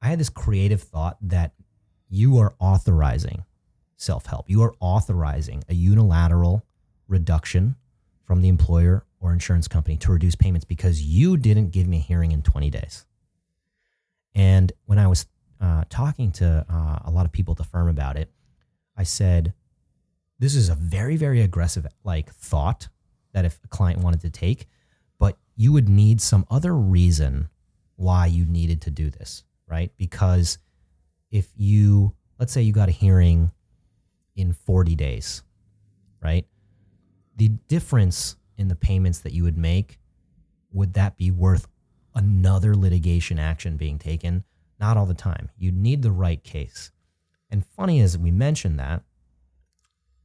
I 0.00 0.06
had 0.08 0.20
this 0.20 0.30
creative 0.30 0.82
thought 0.82 1.18
that 1.20 1.52
you 2.08 2.38
are 2.38 2.54
authorizing 2.58 3.44
self 3.96 4.26
help. 4.26 4.48
You 4.48 4.62
are 4.62 4.74
authorizing 4.80 5.64
a 5.68 5.74
unilateral 5.74 6.64
reduction 7.06 7.76
from 8.24 8.40
the 8.40 8.48
employer 8.48 9.04
or 9.20 9.32
insurance 9.32 9.68
company 9.68 9.96
to 9.98 10.12
reduce 10.12 10.34
payments 10.34 10.64
because 10.64 11.02
you 11.02 11.36
didn't 11.36 11.70
give 11.70 11.86
me 11.86 11.98
a 11.98 12.00
hearing 12.00 12.32
in 12.32 12.42
20 12.42 12.70
days. 12.70 13.04
And 14.34 14.72
when 14.86 14.98
I 14.98 15.06
was 15.06 15.26
uh, 15.60 15.84
talking 15.90 16.30
to 16.32 16.64
uh, 16.68 16.98
a 17.04 17.10
lot 17.10 17.26
of 17.26 17.32
people 17.32 17.52
at 17.52 17.58
the 17.58 17.64
firm 17.64 17.88
about 17.88 18.16
it, 18.16 18.30
I 18.96 19.02
said, 19.02 19.54
this 20.38 20.54
is 20.54 20.68
a 20.68 20.74
very, 20.74 21.16
very 21.16 21.40
aggressive 21.40 21.86
like 22.04 22.32
thought 22.32 22.88
that 23.32 23.44
if 23.44 23.58
a 23.64 23.68
client 23.68 24.00
wanted 24.00 24.20
to 24.20 24.30
take, 24.30 24.68
but 25.18 25.36
you 25.56 25.72
would 25.72 25.88
need 25.88 26.20
some 26.20 26.46
other 26.50 26.74
reason 26.74 27.48
why 27.96 28.26
you 28.26 28.44
needed 28.44 28.80
to 28.82 28.90
do 28.90 29.10
this, 29.10 29.42
right? 29.66 29.90
Because 29.96 30.58
if 31.30 31.48
you, 31.56 32.14
let's 32.38 32.52
say 32.52 32.62
you 32.62 32.72
got 32.72 32.88
a 32.88 32.92
hearing 32.92 33.50
in 34.36 34.52
40 34.52 34.94
days, 34.94 35.42
right? 36.22 36.46
The 37.36 37.48
difference 37.48 38.36
in 38.58 38.68
the 38.68 38.76
payments 38.76 39.20
that 39.20 39.32
you 39.32 39.44
would 39.44 39.56
make, 39.56 39.98
would 40.72 40.94
that 40.94 41.16
be 41.16 41.30
worth 41.30 41.66
another 42.14 42.74
litigation 42.74 43.38
action 43.38 43.76
being 43.76 43.98
taken? 43.98 44.44
Not 44.80 44.96
all 44.96 45.06
the 45.06 45.14
time. 45.14 45.50
You 45.56 45.72
need 45.72 46.02
the 46.02 46.10
right 46.10 46.42
case. 46.42 46.90
And 47.50 47.64
funny 47.64 48.00
as 48.00 48.18
we 48.18 48.30
mentioned 48.30 48.78
that, 48.78 49.02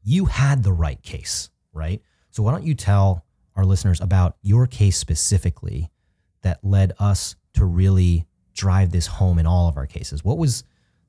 you 0.04 0.26
had 0.26 0.64
the 0.64 0.74
right 0.74 1.02
case, 1.02 1.50
right? 1.72 2.02
So 2.32 2.44
why 2.44 2.52
don't 2.52 2.66
you 2.66 2.76
tell 2.76 3.26
our 3.56 3.64
listeners 3.66 4.02
about 4.02 4.36
your 4.42 4.68
case 4.68 4.98
specifically 4.98 5.92
that 6.42 6.64
led 6.64 6.94
us 7.00 7.36
to 7.54 7.64
really 7.64 8.26
drive 8.54 8.92
this 8.92 9.08
home 9.08 9.40
in 9.40 9.46
all 9.46 9.70
of 9.70 9.78
our 9.78 9.88
cases? 9.88 10.24
What 10.24 10.38
was 10.38 10.64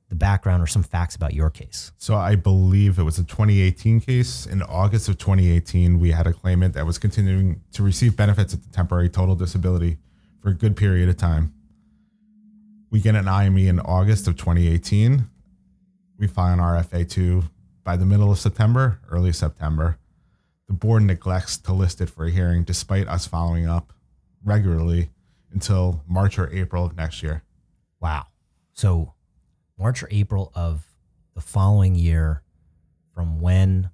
the 0.09 0.15
background 0.15 0.61
or 0.61 0.67
some 0.67 0.83
facts 0.83 1.15
about 1.15 1.33
your 1.33 1.49
case? 1.49 1.91
So 1.97 2.15
I 2.15 2.35
believe 2.35 2.99
it 2.99 3.03
was 3.03 3.17
a 3.17 3.23
2018 3.23 4.01
case. 4.01 4.45
In 4.45 4.61
August 4.61 5.09
of 5.09 5.17
2018, 5.17 5.99
we 5.99 6.11
had 6.11 6.27
a 6.27 6.33
claimant 6.33 6.73
that 6.75 6.85
was 6.85 6.97
continuing 6.97 7.61
to 7.73 7.83
receive 7.83 8.15
benefits 8.15 8.53
at 8.53 8.63
the 8.63 8.69
temporary 8.69 9.09
total 9.09 9.35
disability 9.35 9.97
for 10.41 10.49
a 10.49 10.53
good 10.53 10.75
period 10.75 11.09
of 11.09 11.17
time. 11.17 11.53
We 12.91 13.01
get 13.01 13.15
an 13.15 13.27
IME 13.27 13.57
in 13.57 13.79
August 13.79 14.27
of 14.27 14.37
2018. 14.37 15.25
We 16.17 16.27
file 16.27 16.53
an 16.53 16.59
RFA2 16.59 17.49
by 17.83 17.97
the 17.97 18.05
middle 18.05 18.31
of 18.31 18.39
September, 18.39 18.99
early 19.09 19.33
September. 19.33 19.97
The 20.67 20.73
board 20.73 21.03
neglects 21.03 21.57
to 21.57 21.73
list 21.73 21.99
it 21.99 22.09
for 22.09 22.25
a 22.25 22.31
hearing 22.31 22.63
despite 22.63 23.07
us 23.07 23.27
following 23.27 23.67
up 23.67 23.91
regularly 24.43 25.09
until 25.51 26.03
March 26.07 26.37
or 26.37 26.49
April 26.53 26.85
of 26.85 26.95
next 26.95 27.23
year. 27.23 27.43
Wow. 27.99 28.27
So 28.73 29.14
March 29.77 30.03
or 30.03 30.07
April 30.11 30.51
of 30.55 30.85
the 31.33 31.41
following 31.41 31.95
year 31.95 32.41
from 33.13 33.39
when 33.39 33.89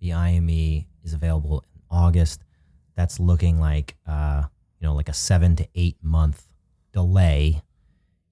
the 0.00 0.12
IME 0.12 0.84
is 1.02 1.14
available 1.14 1.64
in 1.74 1.80
August, 1.90 2.42
that's 2.94 3.18
looking 3.18 3.58
like 3.58 3.96
uh, 4.06 4.44
you 4.78 4.86
know 4.86 4.94
like 4.94 5.08
a 5.08 5.14
seven 5.14 5.56
to 5.56 5.68
eight 5.74 5.96
month 6.02 6.46
delay 6.92 7.62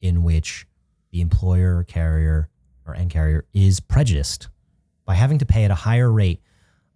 in 0.00 0.22
which 0.22 0.66
the 1.10 1.20
employer 1.20 1.78
or 1.78 1.84
carrier 1.84 2.48
or 2.86 2.94
end 2.94 3.10
carrier 3.10 3.44
is 3.52 3.80
prejudiced 3.80 4.48
by 5.04 5.14
having 5.14 5.38
to 5.38 5.46
pay 5.46 5.64
at 5.64 5.70
a 5.70 5.76
higher 5.76 6.10
rate 6.10 6.40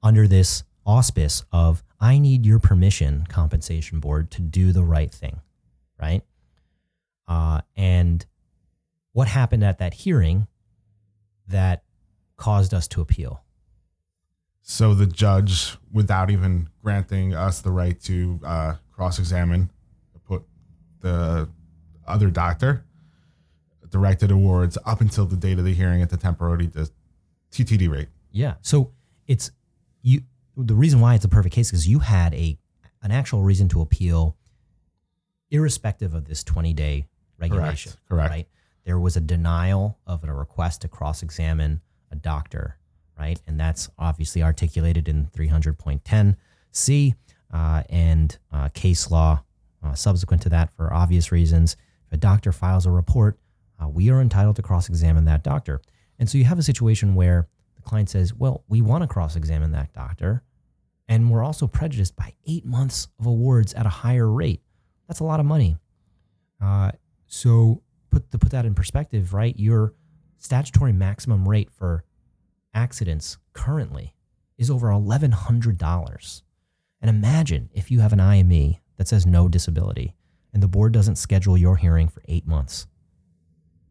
under 0.03 0.27
this 0.27 0.63
auspice 0.85 1.45
of 1.53 1.83
I 1.99 2.19
need 2.19 2.45
your 2.45 2.59
permission, 2.59 3.27
compensation 3.29 4.01
board, 4.01 4.31
to 4.33 4.43
do 4.43 4.73
the 4.73 4.85
right 4.85 5.11
thing, 5.11 5.41
right? 6.01 6.23
Uh, 7.27 7.63
and 7.75 8.25
what 9.17 9.29
happened 9.29 9.65
at 9.65 9.79
that 9.79 9.95
hearing 9.95 10.47
that 11.49 11.83
caused 12.37 12.75
us 12.75 12.87
to 12.87 13.01
appeal? 13.01 13.43
So 14.61 14.93
the 14.93 15.07
judge, 15.07 15.79
without 15.91 16.29
even 16.29 16.69
granting 16.83 17.35
us 17.35 17.63
the 17.63 17.71
right 17.71 17.99
to 18.03 18.39
uh, 18.45 18.75
cross-examine, 18.93 19.71
put 20.27 20.43
the 21.01 21.49
other 22.07 22.29
doctor, 22.29 22.85
directed 23.89 24.31
awards 24.31 24.77
up 24.85 25.01
until 25.01 25.25
the 25.25 25.37
date 25.37 25.59
of 25.59 25.65
the 25.65 25.73
hearing 25.73 26.03
at 26.03 26.11
the 26.11 26.19
temporary 26.19 26.71
TTD 27.53 27.91
rate. 27.91 28.09
Yeah. 28.33 28.57
So 28.61 28.93
it's 29.27 29.51
you. 30.03 30.25
The 30.59 30.75
reason 30.75 31.01
why 31.01 31.15
it's 31.15 31.25
a 31.25 31.29
perfect 31.29 31.55
case 31.55 31.73
is 31.73 31.89
you 31.89 32.01
had 32.01 32.35
a 32.35 32.59
an 33.03 33.13
actual 33.13 33.43
reason 33.43 33.71
to 33.71 33.81
appeal, 33.81 34.37
irrespective 35.51 36.13
of 36.13 36.27
this 36.27 36.45
twenty 36.45 36.75
day 36.75 37.07
regulation. 37.39 37.93
Correct. 38.11 38.31
Right. 38.31 38.49
There 38.87 38.99
was 38.99 39.17
a 39.17 39.21
denial 39.21 39.99
of 40.07 40.25
a 40.25 40.33
request 40.33 40.81
to 40.83 40.89
cross 40.89 41.23
examine 41.23 41.83
a 42.11 42.17
doctor. 42.17 42.79
Right. 43.19 43.41
And 43.47 43.59
that's 43.61 43.91
obviously 43.99 44.43
articulated 44.43 45.09
in 45.09 45.27
three 45.27 45.49
hundred 45.49 45.79
point 45.79 46.05
ten 46.05 46.37
C 46.71 47.15
uh, 47.53 47.83
and 47.91 48.39
uh, 48.53 48.69
case 48.71 49.11
law 49.11 49.43
uh, 49.83 49.95
subsequent 49.95 50.43
to 50.43 50.49
that 50.51 50.75
for 50.77 50.93
obvious 50.93 51.33
reasons. 51.33 51.77
If 52.07 52.13
a 52.13 52.17
doctor 52.17 52.53
files 52.53 52.87
a 52.87 52.91
report, 52.91 53.39
uh, 53.83 53.89
we 53.89 54.11
are 54.11 54.21
entitled 54.21 54.57
to 54.57 54.63
cross 54.63 54.89
examine 54.89 55.25
that 55.25 55.43
doctor. 55.43 55.81
And 56.19 56.29
so 56.29 56.39
you 56.39 56.45
have 56.45 56.59
a 56.59 56.63
situation 56.63 57.15
where 57.15 57.49
the 57.75 57.83
client 57.83 58.09
says, 58.09 58.33
Well, 58.35 58.65
we 58.69 58.81
want 58.83 59.03
to 59.03 59.09
cross 59.09 59.37
examine 59.37 59.73
that 59.73 59.93
doctor. 59.93 60.43
And 61.09 61.31
we're 61.31 61.45
also 61.45 61.67
prejudiced 61.67 62.17
by 62.17 62.35
eight 62.47 62.65
months 62.65 63.09
of 63.19 63.27
awards 63.27 63.73
at 63.75 63.87
a 63.87 63.91
higher 63.91 64.31
rate. 64.31 64.61
That's 65.09 65.21
a 65.21 65.25
lot 65.25 65.41
of 65.41 65.47
money. 65.47 65.77
Uh, 66.61 66.93
so, 67.27 67.83
put, 68.11 68.31
to 68.31 68.39
put 68.39 68.51
that 68.53 68.67
in 68.67 68.75
perspective, 68.75 69.33
right, 69.33 69.57
your 69.59 69.95
statutory 70.39 70.93
maximum 70.93 71.49
rate 71.49 71.71
for 71.71 72.05
accidents 72.75 73.39
currently 73.53 74.15
is 74.59 74.71
over 74.71 74.89
$1,100. 74.89 76.43
And 77.01 77.09
imagine 77.11 77.71
if 77.73 77.91
you 77.91 78.01
have 78.01 78.13
an 78.13 78.21
IME 78.21 78.77
that 78.97 79.09
says 79.09 79.27
no 79.27 79.49
disability 79.49 80.15
and 80.53 80.63
the 80.63 80.69
board 80.69 80.93
doesn't 80.93 81.17
schedule 81.17 81.57
your 81.57 81.77
hearing 81.77 82.09
for 82.09 82.23
eight 82.29 82.47
months. 82.47 82.87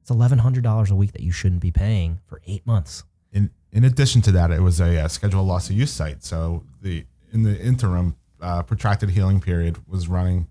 It's 0.01 0.11
$1,100 0.11 0.91
a 0.91 0.95
week 0.95 1.13
that 1.13 1.21
you 1.21 1.31
shouldn't 1.31 1.61
be 1.61 1.71
paying 1.71 2.19
for 2.25 2.41
eight 2.45 2.65
months. 2.65 3.03
In 3.31 3.51
in 3.71 3.83
addition 3.83 4.21
to 4.21 4.31
that, 4.31 4.51
it 4.51 4.61
was 4.61 4.79
a, 4.79 4.97
uh 4.97 5.07
scheduled 5.09 5.45
loss 5.45 5.69
of 5.69 5.75
use 5.75 5.91
site. 5.91 6.23
So 6.23 6.63
the 6.81 7.05
in 7.33 7.43
the 7.43 7.59
interim, 7.59 8.15
uh, 8.41 8.63
protracted 8.63 9.09
healing 9.09 9.41
period 9.41 9.77
was 9.87 10.07
running. 10.07 10.47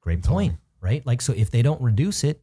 Great 0.00 0.22
point, 0.22 0.56
right? 0.80 1.04
Like, 1.06 1.22
so 1.22 1.32
if 1.32 1.50
they 1.50 1.62
don't 1.62 1.80
reduce 1.80 2.24
it, 2.24 2.42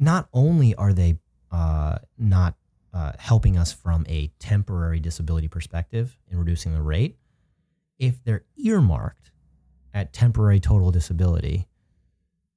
not 0.00 0.28
only 0.32 0.74
are 0.74 0.92
they 0.92 1.18
uh, 1.52 1.98
not 2.18 2.56
uh, 2.92 3.12
helping 3.18 3.56
us 3.56 3.72
from 3.72 4.04
a 4.08 4.32
temporary 4.40 4.98
disability 4.98 5.46
perspective 5.46 6.16
in 6.28 6.38
reducing 6.38 6.72
the 6.72 6.82
rate, 6.82 7.16
if 7.98 8.24
they're 8.24 8.44
earmarked 8.56 9.30
at 9.92 10.12
temporary 10.12 10.58
total 10.58 10.90
disability, 10.90 11.68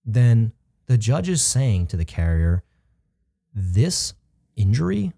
then 0.05 0.53
the 0.85 0.97
judge 0.97 1.29
is 1.29 1.41
saying 1.41 1.87
to 1.87 1.97
the 1.97 2.05
carrier, 2.05 2.63
this 3.53 4.13
injury 4.55 5.11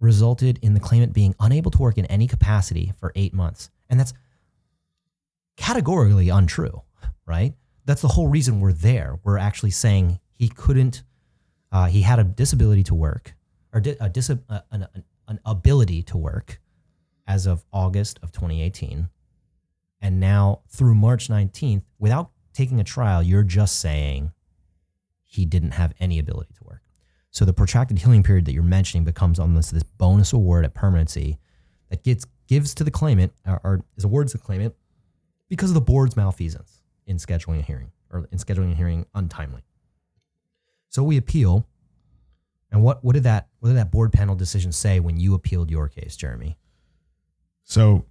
resulted 0.00 0.58
in 0.62 0.74
the 0.74 0.80
claimant 0.80 1.12
being 1.12 1.34
unable 1.40 1.70
to 1.70 1.78
work 1.78 1.98
in 1.98 2.06
any 2.06 2.26
capacity 2.26 2.92
for 2.98 3.12
eight 3.14 3.32
months. 3.34 3.70
And 3.88 3.98
that's 3.98 4.12
categorically 5.56 6.28
untrue, 6.28 6.82
right? 7.26 7.54
That's 7.84 8.02
the 8.02 8.08
whole 8.08 8.28
reason 8.28 8.60
we're 8.60 8.72
there. 8.72 9.18
We're 9.24 9.38
actually 9.38 9.72
saying 9.72 10.20
he 10.40 10.48
couldn't, 10.48 11.02
uh, 11.70 11.84
he 11.84 12.00
had 12.00 12.18
a 12.18 12.24
disability 12.24 12.82
to 12.82 12.94
work, 12.94 13.34
or 13.74 13.80
di- 13.82 13.96
a 14.00 14.08
dis- 14.08 14.30
uh, 14.30 14.60
an, 14.70 14.86
an, 15.28 15.38
ability 15.44 16.02
to 16.02 16.16
work 16.16 16.62
as 17.26 17.44
of 17.44 17.62
August 17.74 18.18
of 18.22 18.32
2018. 18.32 19.10
And 20.00 20.18
now 20.18 20.62
through 20.70 20.94
March 20.94 21.28
19th, 21.28 21.82
without 21.98 22.30
taking 22.54 22.80
a 22.80 22.84
trial, 22.84 23.22
you're 23.22 23.42
just 23.42 23.80
saying 23.80 24.32
he 25.26 25.44
didn't 25.44 25.72
have 25.72 25.92
any 26.00 26.18
ability 26.18 26.54
to 26.54 26.64
work. 26.64 26.80
So 27.30 27.44
the 27.44 27.52
protracted 27.52 27.98
healing 27.98 28.22
period 28.22 28.46
that 28.46 28.54
you're 28.54 28.62
mentioning 28.62 29.04
becomes 29.04 29.38
almost 29.38 29.74
this 29.74 29.82
bonus 29.82 30.32
award 30.32 30.64
at 30.64 30.72
permanency 30.72 31.38
that 31.90 32.02
gets 32.02 32.24
gives 32.46 32.74
to 32.76 32.82
the 32.82 32.90
claimant 32.90 33.34
or, 33.46 33.60
or 33.62 33.84
is 33.98 34.04
awards 34.04 34.32
to 34.32 34.38
the 34.38 34.44
claimant 34.44 34.74
because 35.50 35.68
of 35.68 35.74
the 35.74 35.82
board's 35.82 36.16
malfeasance 36.16 36.80
in 37.06 37.18
scheduling 37.18 37.58
a 37.58 37.62
hearing 37.62 37.92
or 38.10 38.26
in 38.32 38.38
scheduling 38.38 38.72
a 38.72 38.74
hearing 38.74 39.04
untimely. 39.14 39.60
So 40.90 41.02
we 41.02 41.16
appeal. 41.16 41.66
And 42.70 42.82
what, 42.82 43.02
what 43.02 43.14
did 43.14 43.24
that 43.24 43.48
what 43.60 43.70
did 43.70 43.78
that 43.78 43.90
board 43.90 44.12
panel 44.12 44.34
decision 44.34 44.72
say 44.72 45.00
when 45.00 45.18
you 45.18 45.34
appealed 45.34 45.70
your 45.70 45.88
case, 45.88 46.16
Jeremy? 46.16 46.56
So 47.64 48.04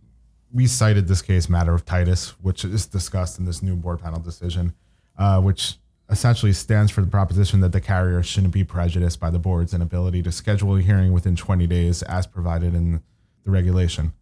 we 0.52 0.66
cited 0.68 1.08
this 1.08 1.22
case, 1.22 1.48
matter 1.48 1.74
of 1.74 1.86
Titus, 1.86 2.32
which 2.42 2.66
is 2.66 2.88
discussed 2.88 3.40
in 3.40 3.46
this 3.46 3.62
new 3.62 3.76
board 3.76 4.02
panel 4.02 4.20
decision, 4.20 4.74
uh, 5.18 5.40
which 5.42 5.76
essentially 6.10 6.54
stands 6.54 6.92
for 6.92 7.02
the 7.02 7.08
proposition 7.08 7.60
that 7.60 7.72
the 7.72 7.82
carrier 7.82 8.24
shouldn't 8.24 8.54
be 8.54 8.64
prejudiced 8.64 9.20
by 9.20 9.30
the 9.30 9.40
board's 9.40 9.74
inability 9.74 10.24
to 10.24 10.32
schedule 10.32 10.76
a 10.76 10.82
hearing 10.82 11.14
within 11.14 11.36
20 11.36 11.68
days 11.68 12.02
as 12.04 12.26
provided 12.26 12.74
in 12.74 13.04
the 13.44 13.52
regulation. 13.52 14.14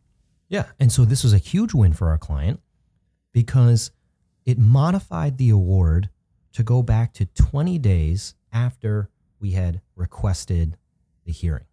Yeah. 0.49 0.65
And 0.79 0.91
so 0.91 1.05
this 1.05 1.23
was 1.23 1.33
a 1.33 1.37
huge 1.37 1.73
win 1.73 1.93
for 1.93 2.09
our 2.09 2.17
client 2.17 2.59
because 3.31 3.91
it 4.45 4.57
modified 4.57 5.37
the 5.37 5.49
award 5.49 6.09
to 6.53 6.63
go 6.63 6.81
back 6.81 7.13
to 7.13 7.25
20 7.25 7.77
days 7.79 8.33
after 8.51 9.09
we 9.39 9.51
had 9.51 9.81
requested 9.95 10.77
the 11.25 11.31
hearing. 11.31 11.65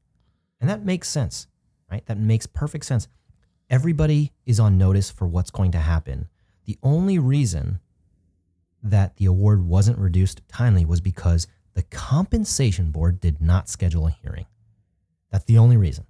And 0.60 0.68
that 0.68 0.84
makes 0.84 1.08
sense, 1.08 1.46
right? 1.90 2.04
That 2.06 2.18
makes 2.18 2.46
perfect 2.46 2.84
sense. 2.84 3.08
Everybody 3.70 4.32
is 4.46 4.60
on 4.60 4.78
notice 4.78 5.10
for 5.10 5.26
what's 5.26 5.50
going 5.50 5.72
to 5.72 5.78
happen. 5.78 6.28
The 6.66 6.78
only 6.82 7.18
reason 7.18 7.80
that 8.82 9.16
the 9.16 9.26
award 9.26 9.66
wasn't 9.66 9.98
reduced 9.98 10.42
timely 10.48 10.84
was 10.84 11.00
because 11.00 11.46
the 11.74 11.82
compensation 11.82 12.90
board 12.90 13.20
did 13.20 13.40
not 13.40 13.68
schedule 13.68 14.06
a 14.06 14.10
hearing. 14.10 14.46
That's 15.30 15.46
the 15.46 15.58
only 15.58 15.76
reason. 15.76 16.06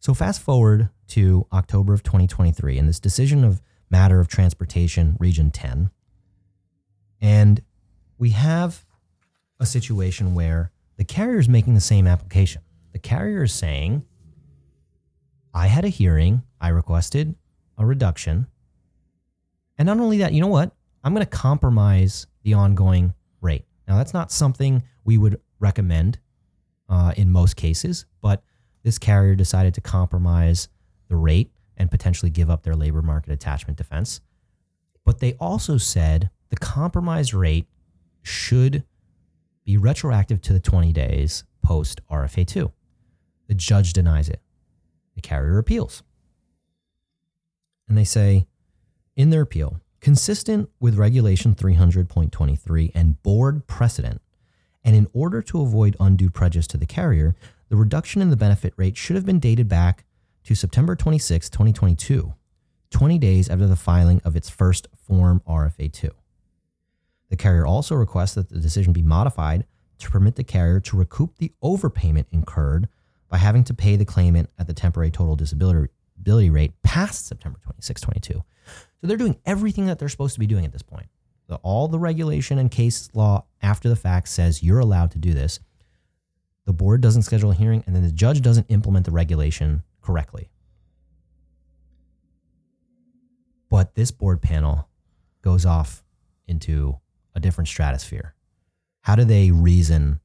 So 0.00 0.12
fast 0.12 0.42
forward 0.42 0.90
to 1.08 1.46
October 1.52 1.94
of 1.94 2.02
2023 2.02 2.78
and 2.78 2.88
this 2.88 3.00
decision 3.00 3.44
of 3.44 3.62
matter 3.90 4.20
of 4.20 4.28
transportation 4.28 5.16
region 5.20 5.50
10 5.50 5.90
and 7.20 7.62
we 8.18 8.30
have 8.30 8.84
a 9.60 9.66
situation 9.66 10.34
where 10.34 10.70
the 10.96 11.04
carrier 11.04 11.38
is 11.38 11.48
making 11.48 11.74
the 11.74 11.80
same 11.80 12.06
application. 12.06 12.62
The 12.92 12.98
carrier 12.98 13.42
is 13.42 13.52
saying, 13.52 14.04
I 15.52 15.66
had 15.66 15.84
a 15.84 15.88
hearing, 15.88 16.42
I 16.60 16.68
requested 16.68 17.34
a 17.78 17.86
reduction. 17.86 18.46
And 19.78 19.86
not 19.86 19.98
only 19.98 20.18
that, 20.18 20.32
you 20.32 20.40
know 20.40 20.46
what? 20.46 20.72
I'm 21.02 21.14
going 21.14 21.24
to 21.24 21.30
compromise 21.30 22.26
the 22.42 22.54
ongoing 22.54 23.14
rate. 23.40 23.64
Now, 23.86 23.96
that's 23.96 24.14
not 24.14 24.32
something 24.32 24.82
we 25.04 25.18
would 25.18 25.40
recommend 25.58 26.18
uh, 26.88 27.12
in 27.16 27.30
most 27.30 27.56
cases, 27.56 28.06
but 28.20 28.42
this 28.82 28.98
carrier 28.98 29.34
decided 29.34 29.74
to 29.74 29.80
compromise 29.80 30.68
the 31.08 31.16
rate 31.16 31.50
and 31.76 31.90
potentially 31.90 32.30
give 32.30 32.50
up 32.50 32.62
their 32.62 32.76
labor 32.76 33.02
market 33.02 33.32
attachment 33.32 33.76
defense. 33.76 34.20
But 35.04 35.20
they 35.20 35.34
also 35.34 35.76
said 35.76 36.30
the 36.50 36.56
compromised 36.56 37.34
rate 37.34 37.66
should 38.22 38.84
be 39.64 39.76
retroactive 39.76 40.40
to 40.42 40.52
the 40.52 40.60
20 40.60 40.92
days 40.92 41.44
post 41.62 42.00
RFA 42.10 42.46
2. 42.46 42.72
The 43.48 43.54
judge 43.54 43.92
denies 43.92 44.28
it. 44.28 44.40
The 45.14 45.20
carrier 45.20 45.58
appeals. 45.58 46.02
And 47.88 47.96
they 47.96 48.04
say 48.04 48.46
in 49.16 49.30
their 49.30 49.42
appeal, 49.42 49.80
consistent 50.00 50.68
with 50.80 50.96
Regulation 50.96 51.54
300.23 51.54 52.90
and 52.94 53.22
board 53.22 53.66
precedent, 53.66 54.20
and 54.84 54.94
in 54.94 55.08
order 55.12 55.40
to 55.40 55.62
avoid 55.62 55.96
undue 55.98 56.30
prejudice 56.30 56.66
to 56.68 56.76
the 56.76 56.86
carrier, 56.86 57.34
the 57.70 57.76
reduction 57.76 58.20
in 58.20 58.30
the 58.30 58.36
benefit 58.36 58.74
rate 58.76 58.96
should 58.96 59.16
have 59.16 59.24
been 59.24 59.38
dated 59.38 59.68
back 59.68 60.04
to 60.44 60.54
September 60.54 60.94
26, 60.94 61.48
2022, 61.48 62.34
20 62.90 63.18
days 63.18 63.48
after 63.48 63.66
the 63.66 63.76
filing 63.76 64.20
of 64.24 64.36
its 64.36 64.50
first 64.50 64.88
Form 64.94 65.40
RFA 65.48 65.90
2. 65.90 66.10
The 67.34 67.42
carrier 67.42 67.66
also 67.66 67.96
requests 67.96 68.34
that 68.34 68.48
the 68.48 68.60
decision 68.60 68.92
be 68.92 69.02
modified 69.02 69.66
to 69.98 70.08
permit 70.08 70.36
the 70.36 70.44
carrier 70.44 70.78
to 70.78 70.96
recoup 70.96 71.36
the 71.38 71.50
overpayment 71.64 72.26
incurred 72.30 72.88
by 73.28 73.38
having 73.38 73.64
to 73.64 73.74
pay 73.74 73.96
the 73.96 74.04
claimant 74.04 74.50
at 74.56 74.68
the 74.68 74.72
temporary 74.72 75.10
total 75.10 75.34
disability 75.34 76.50
rate 76.50 76.80
past 76.84 77.26
September 77.26 77.58
26, 77.64 78.00
22. 78.02 78.34
So 78.34 78.44
they're 79.08 79.16
doing 79.16 79.40
everything 79.44 79.86
that 79.86 79.98
they're 79.98 80.08
supposed 80.08 80.34
to 80.34 80.38
be 80.38 80.46
doing 80.46 80.64
at 80.64 80.70
this 80.70 80.82
point. 80.82 81.08
The, 81.48 81.56
all 81.56 81.88
the 81.88 81.98
regulation 81.98 82.56
and 82.56 82.70
case 82.70 83.08
law 83.14 83.46
after 83.60 83.88
the 83.88 83.96
fact 83.96 84.28
says 84.28 84.62
you're 84.62 84.78
allowed 84.78 85.10
to 85.10 85.18
do 85.18 85.34
this. 85.34 85.58
The 86.66 86.72
board 86.72 87.00
doesn't 87.00 87.22
schedule 87.22 87.50
a 87.50 87.54
hearing, 87.54 87.82
and 87.88 87.96
then 87.96 88.04
the 88.04 88.12
judge 88.12 88.42
doesn't 88.42 88.70
implement 88.70 89.06
the 89.06 89.10
regulation 89.10 89.82
correctly. 90.02 90.50
But 93.68 93.96
this 93.96 94.12
board 94.12 94.40
panel 94.40 94.88
goes 95.42 95.66
off 95.66 96.04
into 96.46 97.00
a 97.34 97.40
different 97.40 97.68
stratosphere. 97.68 98.34
How 99.02 99.16
do 99.16 99.24
they 99.24 99.50
reason 99.50 100.20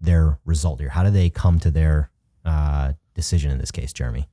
their 0.00 0.38
result 0.44 0.80
here? 0.80 0.90
How 0.90 1.02
do 1.02 1.10
they 1.10 1.30
come 1.30 1.58
to 1.60 1.70
their 1.70 2.10
uh, 2.44 2.92
decision 3.14 3.50
in 3.50 3.58
this 3.58 3.70
case, 3.70 3.92
Jeremy? 3.92 4.28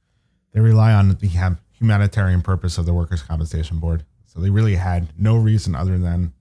They 0.54 0.62
rely 0.62 0.94
on 0.94 1.10
the 1.10 1.56
humanitarian 1.72 2.42
purpose 2.42 2.78
of 2.78 2.86
the 2.86 2.94
Workers' 2.94 3.22
Compensation 3.22 3.80
Board. 3.80 4.06
So 4.26 4.40
they 4.40 4.50
really 4.50 4.76
had 4.76 5.10
no 5.18 5.36
reason 5.36 5.76
other 5.76 5.98
than 5.98 6.34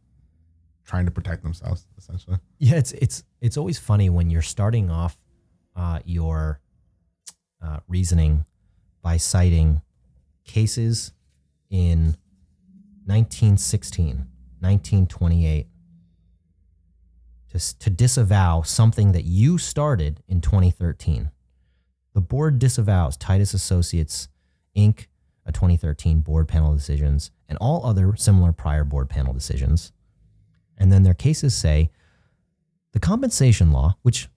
trying 0.85 1.05
to 1.05 1.11
protect 1.11 1.43
themselves, 1.43 1.87
essentially. 1.97 2.39
Yeah, 2.59 2.77
it's 2.77 2.93
it's 2.93 3.25
it's 3.41 3.57
always 3.57 3.79
funny 3.79 4.11
when 4.11 4.31
you're 4.31 4.43
starting 4.43 4.91
off 4.91 5.19
uh, 5.77 6.01
your 6.05 6.61
uh, 7.63 7.79
reasoning 7.87 8.45
by 9.03 9.17
citing 9.17 9.83
cases 10.45 11.13
in 11.71 12.17
1916, 13.07 14.27
1928 14.61 15.67
to, 17.51 17.79
to 17.79 17.91
disavow 17.91 18.63
something 18.63 19.13
that 19.13 19.25
you 19.25 19.59
started 19.59 20.23
in 20.29 20.41
2013. 20.41 21.31
The 22.15 22.21
board 22.21 22.59
disavows 22.59 23.17
Titus 23.17 23.55
Associates 23.55 24.29
Inc., 24.77 25.07
a 25.47 25.53
2013 25.53 26.21
board 26.21 26.49
panel 26.49 26.75
decisions, 26.75 27.31
and 27.49 27.57
all 27.59 27.87
other 27.87 28.15
similar 28.17 28.53
prior 28.53 28.85
board 28.85 29.09
panel 29.09 29.33
decisions. 29.33 29.93
And 30.77 30.93
then 30.93 31.03
their 31.03 31.15
cases 31.15 31.55
say 31.55 31.91
the 32.93 33.01
compensation 33.01 33.73
law, 33.73 33.97
which 34.03 34.29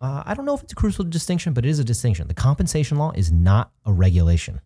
uh, 0.00 0.22
I 0.24 0.34
don't 0.34 0.46
know 0.46 0.54
if 0.54 0.62
it's 0.62 0.72
a 0.72 0.76
crucial 0.76 1.04
distinction, 1.04 1.52
but 1.52 1.66
it 1.66 1.68
is 1.68 1.78
a 1.78 1.84
distinction. 1.84 2.28
The 2.28 2.34
compensation 2.34 2.96
law 2.96 3.12
is 3.14 3.30
not 3.30 3.70
a 3.84 3.92
regulation, 3.92 4.60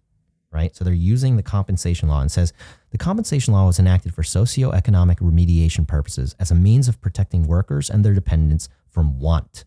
right? 0.55 0.75
So 0.75 0.85
they're 0.85 0.95
using 0.95 1.37
the 1.37 1.43
compensation 1.43 2.09
law 2.09 2.21
and 2.21 2.31
says 2.31 2.53
the 2.91 2.99
compensation 2.99 3.53
law 3.53 3.67
was 3.67 3.79
enacted 3.79 4.15
for 4.15 4.23
socioeconomic 4.23 5.19
remediation 5.19 5.87
purposes 5.87 6.35
as 6.39 6.51
a 6.51 6.55
means 6.55 6.89
of 6.89 7.01
protecting 7.01 7.47
workers 7.47 7.91
and 7.91 8.05
their 8.05 8.15
dependents 8.15 8.69
from 8.89 9.19
want 9.19 9.65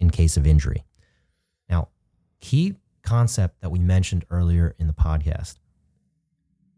in 0.00 0.10
case 0.10 0.36
of 0.36 0.46
injury. 0.46 0.84
Now, 1.70 1.88
key 2.40 2.74
concept 3.02 3.60
that 3.60 3.70
we 3.70 3.78
mentioned 3.78 4.24
earlier 4.30 4.74
in 4.78 4.88
the 4.88 4.92
podcast. 4.92 5.56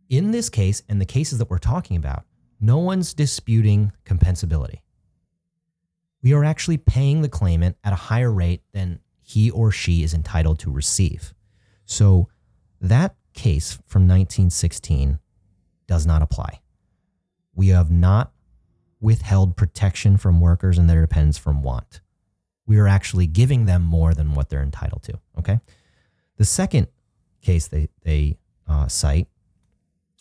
In 0.08 0.30
this 0.30 0.48
case 0.48 0.82
and 0.88 1.00
the 1.00 1.06
cases 1.06 1.38
that 1.38 1.50
we're 1.50 1.58
talking 1.58 1.96
about, 1.96 2.24
no 2.60 2.78
one's 2.78 3.14
disputing 3.14 3.92
compensability 4.04 4.80
we 6.22 6.32
are 6.32 6.44
actually 6.44 6.78
paying 6.78 7.22
the 7.22 7.28
claimant 7.28 7.76
at 7.84 7.92
a 7.92 7.96
higher 7.96 8.30
rate 8.30 8.62
than 8.72 9.00
he 9.22 9.50
or 9.50 9.70
she 9.70 10.02
is 10.02 10.14
entitled 10.14 10.58
to 10.60 10.70
receive. 10.70 11.34
So 11.84 12.28
that 12.80 13.14
case 13.38 13.74
from 13.86 14.02
1916 14.02 15.18
does 15.86 16.06
not 16.06 16.22
apply. 16.22 16.60
We 17.54 17.68
have 17.68 17.90
not 17.90 18.32
withheld 19.00 19.56
protection 19.56 20.16
from 20.16 20.40
workers 20.40 20.76
and 20.76 20.90
their 20.90 21.00
dependents 21.00 21.38
from 21.38 21.62
want. 21.62 22.00
We 22.66 22.78
are 22.78 22.88
actually 22.88 23.26
giving 23.26 23.64
them 23.64 23.82
more 23.82 24.12
than 24.12 24.34
what 24.34 24.48
they're 24.48 24.62
entitled 24.62 25.04
to. 25.04 25.18
Okay. 25.38 25.60
The 26.36 26.44
second 26.44 26.88
case 27.40 27.68
they, 27.68 27.88
they 28.02 28.38
uh, 28.66 28.88
cite 28.88 29.28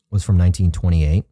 was 0.10 0.24
from 0.24 0.38
1928 0.38 1.26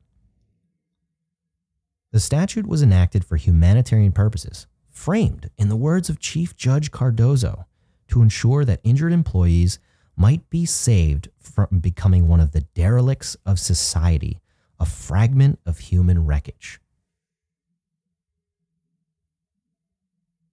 the 2.16 2.22
statute 2.22 2.66
was 2.66 2.82
enacted 2.82 3.26
for 3.26 3.36
humanitarian 3.36 4.14
purposes, 4.14 4.68
framed, 4.90 5.50
in 5.58 5.68
the 5.68 5.76
words 5.76 6.08
of 6.08 6.18
Chief 6.18 6.56
Judge 6.56 6.90
Cardozo, 6.90 7.66
to 8.08 8.22
ensure 8.22 8.64
that 8.64 8.80
injured 8.86 9.12
employees 9.12 9.80
might 10.16 10.50
be 10.50 10.66
saved 10.66 11.30
from 11.40 11.80
becoming 11.80 12.28
one 12.28 12.40
of 12.40 12.52
the 12.52 12.62
derelicts 12.62 13.36
of 13.46 13.60
society, 13.60 14.42
a 14.80 14.86
fragment 14.86 15.60
of 15.66 15.80
human 15.80 16.26
wreckage. 16.26 16.80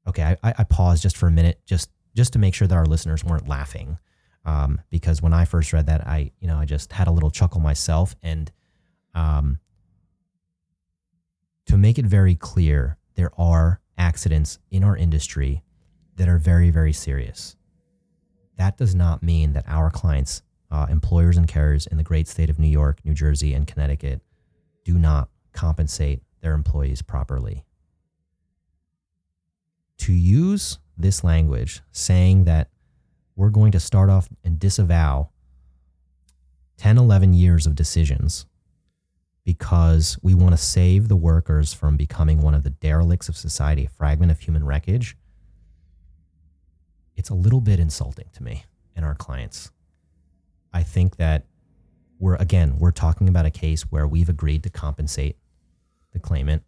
Okay, 0.07 0.37
I, 0.43 0.55
I 0.59 0.65
paused 0.65 1.03
just 1.03 1.17
for 1.17 1.29
a 1.29 1.31
minute, 1.31 1.61
just 1.65 1.91
just 2.15 2.33
to 2.35 2.39
make 2.39 2.55
sure 2.55 2.69
that 2.69 2.75
our 2.75 2.85
listeners 2.85 3.25
weren't 3.25 3.49
laughing, 3.49 3.99
um, 4.45 4.81
because 4.91 5.23
when 5.23 5.33
I 5.33 5.45
first 5.45 5.73
read 5.73 5.87
that, 5.87 6.07
I 6.07 6.33
you 6.41 6.49
know 6.49 6.57
I 6.59 6.65
just 6.65 6.93
had 6.93 7.07
a 7.07 7.13
little 7.13 7.31
chuckle 7.31 7.61
myself, 7.61 8.17
and 8.23 8.51
um, 9.15 9.61
to 11.67 11.77
make 11.77 11.99
it 11.99 12.05
very 12.05 12.35
clear, 12.35 12.99
there 13.15 13.31
are 13.39 13.81
accidents 13.97 14.59
in 14.71 14.83
our 14.83 14.97
industry 14.97 15.63
that 16.17 16.29
are 16.29 16.39
very, 16.39 16.71
very 16.71 16.93
serious. 16.93 17.57
That 18.63 18.77
does 18.77 18.95
not 18.95 19.25
mean 19.25 19.55
that 19.55 19.65
our 19.67 19.91
clients, 19.91 20.41
uh, 20.71 20.87
employers 20.89 21.37
and 21.37 21.49
carriers 21.49 21.89
in 21.89 21.97
the 21.97 22.05
great 22.05 22.29
state 22.29 22.49
of 22.49 22.61
New 22.61 22.69
York, 22.69 23.01
New 23.05 23.13
Jersey, 23.13 23.55
and 23.55 23.67
Connecticut 23.67 24.23
do 24.85 24.97
not 24.97 25.31
compensate 25.53 26.23
their 26.43 26.55
employees 26.55 27.03
properly. 27.03 27.65
To 29.99 30.13
use 30.13 30.79
this 30.97 31.25
language 31.25 31.81
saying 31.91 32.45
that 32.45 32.69
we're 33.35 33.51
going 33.51 33.73
to 33.73 33.81
start 33.81 34.09
off 34.09 34.29
and 34.45 34.61
disavow 34.61 35.31
10, 36.77 36.99
11 36.99 37.35
years 37.35 37.67
of 37.67 37.75
decisions 37.75 38.47
because 39.45 40.17
we 40.23 40.35
want 40.35 40.53
to 40.53 40.57
save 40.57 41.09
the 41.09 41.17
workers 41.17 41.73
from 41.75 41.97
becoming 41.97 42.41
one 42.41 42.55
of 42.55 42.63
the 42.63 42.71
derelicts 42.71 43.29
of 43.29 43.37
society, 43.37 43.87
a 43.87 43.91
fragment 43.91 44.31
of 44.31 44.39
human 44.39 44.65
wreckage, 44.65 45.17
it's 47.17 47.31
a 47.31 47.35
little 47.35 47.61
bit 47.61 47.79
insulting 47.79 48.27
to 48.33 48.43
me 48.43 48.65
and 48.95 49.05
our 49.05 49.15
clients. 49.15 49.71
I 50.73 50.83
think 50.83 51.17
that 51.17 51.45
we're, 52.19 52.37
again, 52.37 52.79
we're 52.79 52.93
talking 52.93 53.29
about 53.29 53.47
a 53.47 53.51
case 53.51 53.83
where 53.83 54.07
we've 54.07 54.29
agreed 54.29 54.63
to 54.63 54.71
compensate 54.71 55.37
the 56.13 56.19
claimant, 56.19 56.63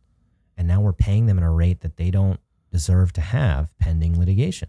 and 0.57 0.67
now 0.67 0.81
we're 0.81 0.93
paying 0.93 1.27
them 1.27 1.39
at 1.39 1.45
a 1.45 1.51
rate 1.51 1.81
that 1.81 1.97
they 1.97 2.11
don't 2.11 2.41
deserve 2.71 3.13
to 3.13 3.21
have 3.21 3.69
pending 3.79 4.19
litigation. 4.19 4.69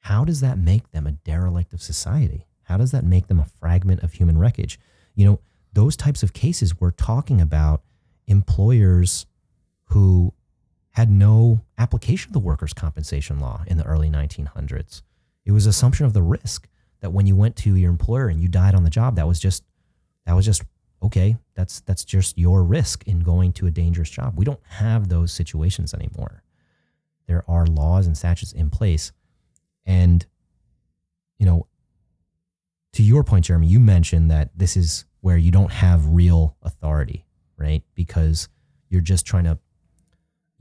How 0.00 0.24
does 0.24 0.40
that 0.40 0.58
make 0.58 0.90
them 0.90 1.06
a 1.06 1.12
derelict 1.12 1.72
of 1.72 1.82
society? 1.82 2.46
How 2.64 2.76
does 2.76 2.90
that 2.92 3.04
make 3.04 3.26
them 3.28 3.38
a 3.38 3.46
fragment 3.60 4.02
of 4.02 4.14
human 4.14 4.38
wreckage? 4.38 4.80
You 5.14 5.26
know, 5.26 5.40
those 5.72 5.96
types 5.96 6.22
of 6.22 6.32
cases, 6.32 6.80
we're 6.80 6.90
talking 6.90 7.40
about 7.40 7.82
employers 8.26 9.26
who 9.86 10.32
had 10.92 11.10
no 11.10 11.62
application 11.78 12.28
of 12.28 12.32
the 12.32 12.38
workers' 12.38 12.72
compensation 12.72 13.40
law 13.40 13.64
in 13.66 13.78
the 13.78 13.84
early 13.84 14.10
1900s. 14.10 15.02
It 15.44 15.52
was 15.52 15.66
assumption 15.66 16.06
of 16.06 16.12
the 16.12 16.22
risk 16.22 16.68
that 17.00 17.12
when 17.12 17.26
you 17.26 17.34
went 17.34 17.56
to 17.56 17.74
your 17.74 17.90
employer 17.90 18.28
and 18.28 18.40
you 18.40 18.48
died 18.48 18.74
on 18.74 18.84
the 18.84 18.90
job, 18.90 19.16
that 19.16 19.26
was 19.26 19.40
just 19.40 19.64
that 20.26 20.34
was 20.34 20.44
just 20.44 20.62
okay. 21.02 21.36
That's 21.54 21.80
that's 21.80 22.04
just 22.04 22.38
your 22.38 22.62
risk 22.62 23.06
in 23.06 23.20
going 23.20 23.52
to 23.54 23.66
a 23.66 23.70
dangerous 23.70 24.10
job. 24.10 24.34
We 24.36 24.44
don't 24.44 24.64
have 24.68 25.08
those 25.08 25.32
situations 25.32 25.94
anymore. 25.94 26.42
There 27.26 27.42
are 27.48 27.66
laws 27.66 28.06
and 28.06 28.16
statutes 28.16 28.52
in 28.52 28.70
place, 28.70 29.12
and 29.84 30.24
you 31.38 31.46
know, 31.46 31.66
to 32.92 33.02
your 33.02 33.24
point, 33.24 33.46
Jeremy, 33.46 33.66
you 33.66 33.80
mentioned 33.80 34.30
that 34.30 34.50
this 34.54 34.76
is 34.76 35.06
where 35.22 35.36
you 35.36 35.50
don't 35.50 35.72
have 35.72 36.06
real 36.06 36.56
authority, 36.62 37.24
right? 37.56 37.82
Because 37.94 38.48
you're 38.90 39.00
just 39.00 39.24
trying 39.26 39.44
to 39.44 39.58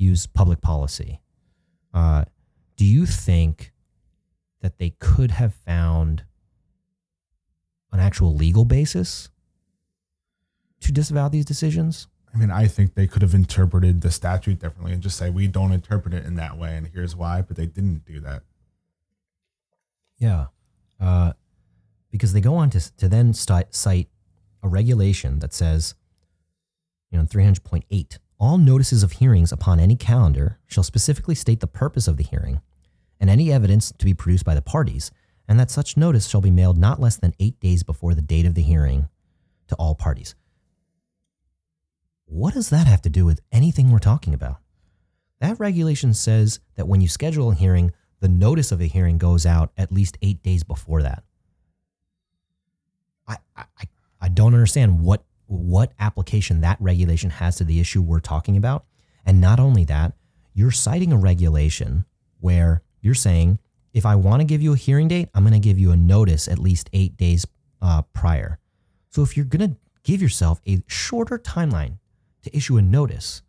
use 0.01 0.25
public 0.25 0.61
policy. 0.61 1.21
Uh, 1.93 2.25
do 2.75 2.85
you 2.85 3.05
think 3.05 3.71
that 4.61 4.77
they 4.77 4.91
could 4.99 5.31
have 5.31 5.53
found 5.53 6.23
an 7.91 7.99
actual 7.99 8.33
legal 8.33 8.65
basis 8.65 9.29
to 10.79 10.91
disavow 10.91 11.29
these 11.29 11.45
decisions? 11.45 12.07
I 12.33 12.37
mean, 12.37 12.49
I 12.49 12.67
think 12.67 12.95
they 12.95 13.07
could 13.07 13.21
have 13.21 13.33
interpreted 13.33 14.01
the 14.01 14.09
statute 14.09 14.59
differently 14.59 14.93
and 14.93 15.03
just 15.03 15.17
say 15.17 15.29
we 15.29 15.47
don't 15.47 15.73
interpret 15.73 16.13
it 16.13 16.25
in 16.25 16.35
that 16.35 16.57
way, 16.57 16.77
and 16.77 16.87
here's 16.87 17.15
why. 17.15 17.41
But 17.41 17.57
they 17.57 17.65
didn't 17.65 18.05
do 18.05 18.21
that. 18.21 18.43
Yeah, 20.17 20.45
uh, 20.99 21.33
because 22.09 22.31
they 22.31 22.41
go 22.41 22.55
on 22.55 22.69
to 22.69 22.97
to 22.97 23.09
then 23.09 23.33
sti- 23.33 23.65
cite 23.71 24.07
a 24.63 24.69
regulation 24.69 25.39
that 25.39 25.53
says, 25.53 25.95
you 27.09 27.17
know, 27.17 27.25
three 27.25 27.43
hundred 27.43 27.63
point 27.65 27.85
eight, 27.89 28.17
all 28.41 28.57
notices 28.57 29.03
of 29.03 29.13
hearings 29.13 29.51
upon 29.51 29.79
any 29.79 29.95
calendar 29.95 30.57
shall 30.65 30.83
specifically 30.83 31.35
state 31.35 31.59
the 31.59 31.67
purpose 31.67 32.07
of 32.07 32.17
the 32.17 32.23
hearing 32.23 32.59
and 33.19 33.29
any 33.29 33.53
evidence 33.53 33.91
to 33.91 34.03
be 34.03 34.15
produced 34.15 34.43
by 34.43 34.55
the 34.55 34.63
parties, 34.63 35.11
and 35.47 35.59
that 35.59 35.69
such 35.69 35.95
notice 35.95 36.27
shall 36.27 36.41
be 36.41 36.49
mailed 36.49 36.75
not 36.75 36.99
less 36.99 37.17
than 37.17 37.35
eight 37.39 37.59
days 37.59 37.83
before 37.83 38.15
the 38.15 38.21
date 38.21 38.47
of 38.47 38.55
the 38.55 38.63
hearing 38.63 39.07
to 39.67 39.75
all 39.75 39.93
parties. 39.93 40.33
What 42.25 42.55
does 42.55 42.71
that 42.71 42.87
have 42.87 43.03
to 43.03 43.11
do 43.11 43.25
with 43.25 43.41
anything 43.51 43.91
we're 43.91 43.99
talking 43.99 44.33
about? 44.33 44.57
That 45.39 45.59
regulation 45.59 46.15
says 46.15 46.59
that 46.77 46.87
when 46.87 46.99
you 46.99 47.07
schedule 47.07 47.51
a 47.51 47.55
hearing, 47.55 47.91
the 48.21 48.27
notice 48.27 48.71
of 48.71 48.81
a 48.81 48.85
hearing 48.85 49.19
goes 49.19 49.45
out 49.45 49.71
at 49.77 49.91
least 49.91 50.17
eight 50.23 50.41
days 50.41 50.63
before 50.63 51.03
that. 51.03 51.23
I, 53.27 53.37
I, 53.55 53.65
I 54.19 54.29
don't 54.29 54.55
understand 54.55 55.01
what 55.01 55.23
what 55.51 55.91
application 55.99 56.61
that 56.61 56.77
regulation 56.79 57.29
has 57.29 57.57
to 57.57 57.63
the 57.63 57.79
issue 57.79 58.01
we're 58.01 58.19
talking 58.19 58.55
about. 58.55 58.85
And 59.25 59.41
not 59.41 59.59
only 59.59 59.83
that, 59.85 60.13
you're 60.53 60.71
citing 60.71 61.11
a 61.11 61.17
regulation 61.17 62.05
where 62.39 62.81
you're 63.01 63.13
saying, 63.13 63.59
if 63.93 64.05
I 64.05 64.15
want 64.15 64.39
to 64.41 64.45
give 64.45 64.61
you 64.61 64.73
a 64.73 64.77
hearing 64.77 65.09
date, 65.09 65.29
I'm 65.33 65.43
going 65.43 65.53
to 65.53 65.59
give 65.59 65.77
you 65.77 65.91
a 65.91 65.97
notice 65.97 66.47
at 66.47 66.59
least 66.59 66.89
eight 66.93 67.17
days 67.17 67.45
uh, 67.81 68.03
prior. 68.13 68.59
So 69.09 69.21
if 69.23 69.35
you're 69.35 69.45
going 69.45 69.71
to 69.71 69.77
give 70.03 70.21
yourself 70.21 70.61
a 70.67 70.81
shorter 70.87 71.37
timeline 71.37 71.97
to 72.43 72.55
issue 72.55 72.77
a 72.77 72.81
notice, 72.81 73.41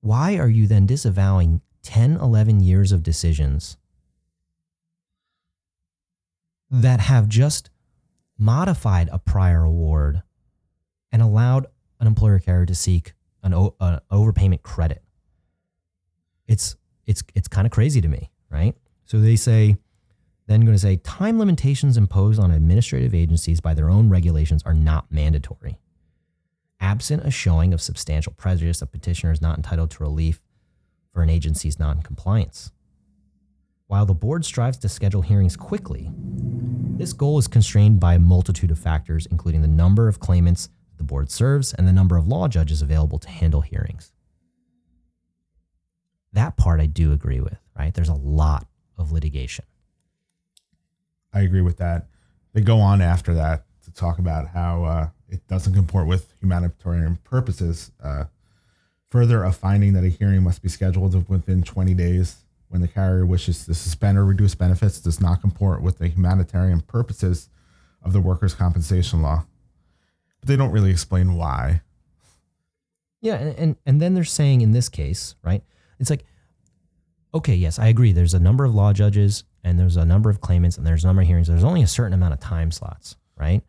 why 0.00 0.36
are 0.36 0.48
you 0.48 0.66
then 0.66 0.86
disavowing 0.86 1.60
10, 1.82 2.16
11 2.16 2.60
years 2.60 2.92
of 2.92 3.02
decisions 3.02 3.76
that 6.70 7.00
have 7.00 7.28
just 7.28 7.68
modified 8.38 9.08
a 9.12 9.18
prior 9.18 9.64
award 9.64 10.22
and 11.12 11.22
allowed 11.22 11.66
an 11.98 12.06
employer 12.06 12.38
carrier 12.38 12.66
to 12.66 12.74
seek 12.74 13.14
an, 13.42 13.54
o- 13.54 13.74
an 13.80 14.00
overpayment 14.10 14.62
credit? 14.62 15.02
It's, 16.46 16.76
it's, 17.06 17.22
it's 17.34 17.48
kind 17.48 17.66
of 17.66 17.72
crazy 17.72 18.00
to 18.00 18.08
me, 18.08 18.30
right? 18.50 18.74
So 19.04 19.20
they 19.20 19.36
say, 19.36 19.76
then 20.46 20.62
going 20.62 20.74
to 20.74 20.78
say 20.78 20.96
time 20.96 21.38
limitations 21.38 21.96
imposed 21.96 22.40
on 22.40 22.50
administrative 22.50 23.14
agencies 23.14 23.60
by 23.60 23.74
their 23.74 23.88
own 23.88 24.08
regulations 24.08 24.62
are 24.64 24.74
not 24.74 25.10
mandatory. 25.10 25.78
Absent 26.80 27.24
a 27.24 27.30
showing 27.30 27.72
of 27.72 27.80
substantial 27.80 28.32
prejudice, 28.32 28.82
a 28.82 28.86
petitioner 28.86 29.32
is 29.32 29.40
not 29.40 29.56
entitled 29.58 29.90
to 29.92 30.02
relief 30.02 30.40
for 31.12 31.22
an 31.22 31.30
agency's 31.30 31.78
noncompliance. 31.78 32.72
While 33.86 34.06
the 34.06 34.14
board 34.14 34.44
strives 34.44 34.78
to 34.78 34.88
schedule 34.88 35.22
hearings 35.22 35.56
quickly, 35.56 36.10
this 36.96 37.12
goal 37.12 37.38
is 37.38 37.48
constrained 37.48 38.00
by 38.00 38.14
a 38.14 38.18
multitude 38.18 38.70
of 38.70 38.78
factors, 38.78 39.26
including 39.26 39.62
the 39.62 39.68
number 39.68 40.08
of 40.08 40.20
claimants 40.20 40.68
the 41.00 41.04
board 41.04 41.30
serves 41.30 41.72
and 41.72 41.88
the 41.88 41.94
number 41.94 42.18
of 42.18 42.28
law 42.28 42.46
judges 42.46 42.82
available 42.82 43.18
to 43.18 43.28
handle 43.30 43.62
hearings. 43.62 44.12
That 46.34 46.58
part 46.58 46.78
I 46.78 46.84
do 46.84 47.10
agree 47.10 47.40
with, 47.40 47.56
right? 47.76 47.92
There's 47.92 48.10
a 48.10 48.14
lot 48.14 48.66
of 48.98 49.10
litigation. 49.10 49.64
I 51.32 51.40
agree 51.40 51.62
with 51.62 51.78
that. 51.78 52.06
They 52.52 52.60
go 52.60 52.80
on 52.80 53.00
after 53.00 53.32
that 53.32 53.64
to 53.84 53.90
talk 53.90 54.18
about 54.18 54.48
how 54.48 54.84
uh, 54.84 55.08
it 55.30 55.46
doesn't 55.48 55.74
comport 55.74 56.06
with 56.06 56.34
humanitarian 56.38 57.16
purposes. 57.24 57.92
Uh, 58.02 58.24
further, 59.08 59.42
a 59.42 59.52
finding 59.52 59.94
that 59.94 60.04
a 60.04 60.08
hearing 60.08 60.42
must 60.42 60.62
be 60.62 60.68
scheduled 60.68 61.28
within 61.30 61.62
20 61.62 61.94
days 61.94 62.44
when 62.68 62.82
the 62.82 62.88
carrier 62.88 63.24
wishes 63.24 63.64
to 63.64 63.72
suspend 63.72 64.18
or 64.18 64.24
reduce 64.26 64.54
benefits 64.54 65.00
does 65.00 65.18
not 65.18 65.40
comport 65.40 65.80
with 65.80 65.96
the 65.96 66.08
humanitarian 66.08 66.82
purposes 66.82 67.48
of 68.02 68.12
the 68.12 68.20
workers' 68.20 68.54
compensation 68.54 69.22
law. 69.22 69.44
But 70.40 70.48
they 70.48 70.56
don't 70.56 70.72
really 70.72 70.90
explain 70.90 71.34
why. 71.34 71.82
Yeah, 73.20 73.34
and, 73.34 73.58
and 73.58 73.76
and 73.86 74.00
then 74.00 74.14
they're 74.14 74.24
saying 74.24 74.62
in 74.62 74.72
this 74.72 74.88
case, 74.88 75.34
right? 75.42 75.62
It's 75.98 76.10
like, 76.10 76.24
okay, 77.34 77.54
yes, 77.54 77.78
I 77.78 77.88
agree. 77.88 78.12
There's 78.12 78.34
a 78.34 78.40
number 78.40 78.64
of 78.64 78.74
law 78.74 78.92
judges 78.92 79.44
and 79.62 79.78
there's 79.78 79.96
a 79.96 80.04
number 80.04 80.30
of 80.30 80.40
claimants 80.40 80.78
and 80.78 80.86
there's 80.86 81.04
a 81.04 81.06
number 81.06 81.22
of 81.22 81.28
hearings. 81.28 81.48
There's 81.48 81.64
only 81.64 81.82
a 81.82 81.86
certain 81.86 82.14
amount 82.14 82.32
of 82.32 82.40
time 82.40 82.70
slots, 82.70 83.16
right? 83.36 83.62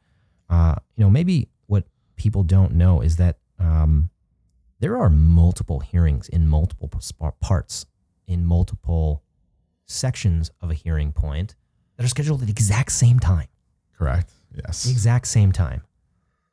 Uh, 0.50 0.76
you 0.96 1.04
know, 1.04 1.10
maybe 1.10 1.50
what 1.68 1.86
people 2.16 2.44
don't 2.44 2.74
know 2.74 3.02
is 3.02 3.18
that 3.18 3.38
um, 3.60 4.10
there 4.80 4.98
are 4.98 5.10
multiple 5.10 5.80
hearings 5.80 6.30
in 6.30 6.48
multiple 6.48 6.90
parts, 7.40 7.86
in 8.28 8.46
multiple 8.46 9.24
sections 9.86 10.50
of 10.62 10.72
a 10.72 10.74
hearing 10.74 11.12
point 11.12 11.56
that 11.98 12.06
are 12.06 12.10
scheduled 12.10 12.42
at 12.42 12.48
the 12.48 12.52
exact 12.52 12.92
same 12.92 13.20
time. 13.20 13.48
Correct. 13.98 14.32
Yes. 14.56 14.84
The 14.84 14.92
exact 14.92 15.28
same 15.28 15.52
time. 15.52 15.84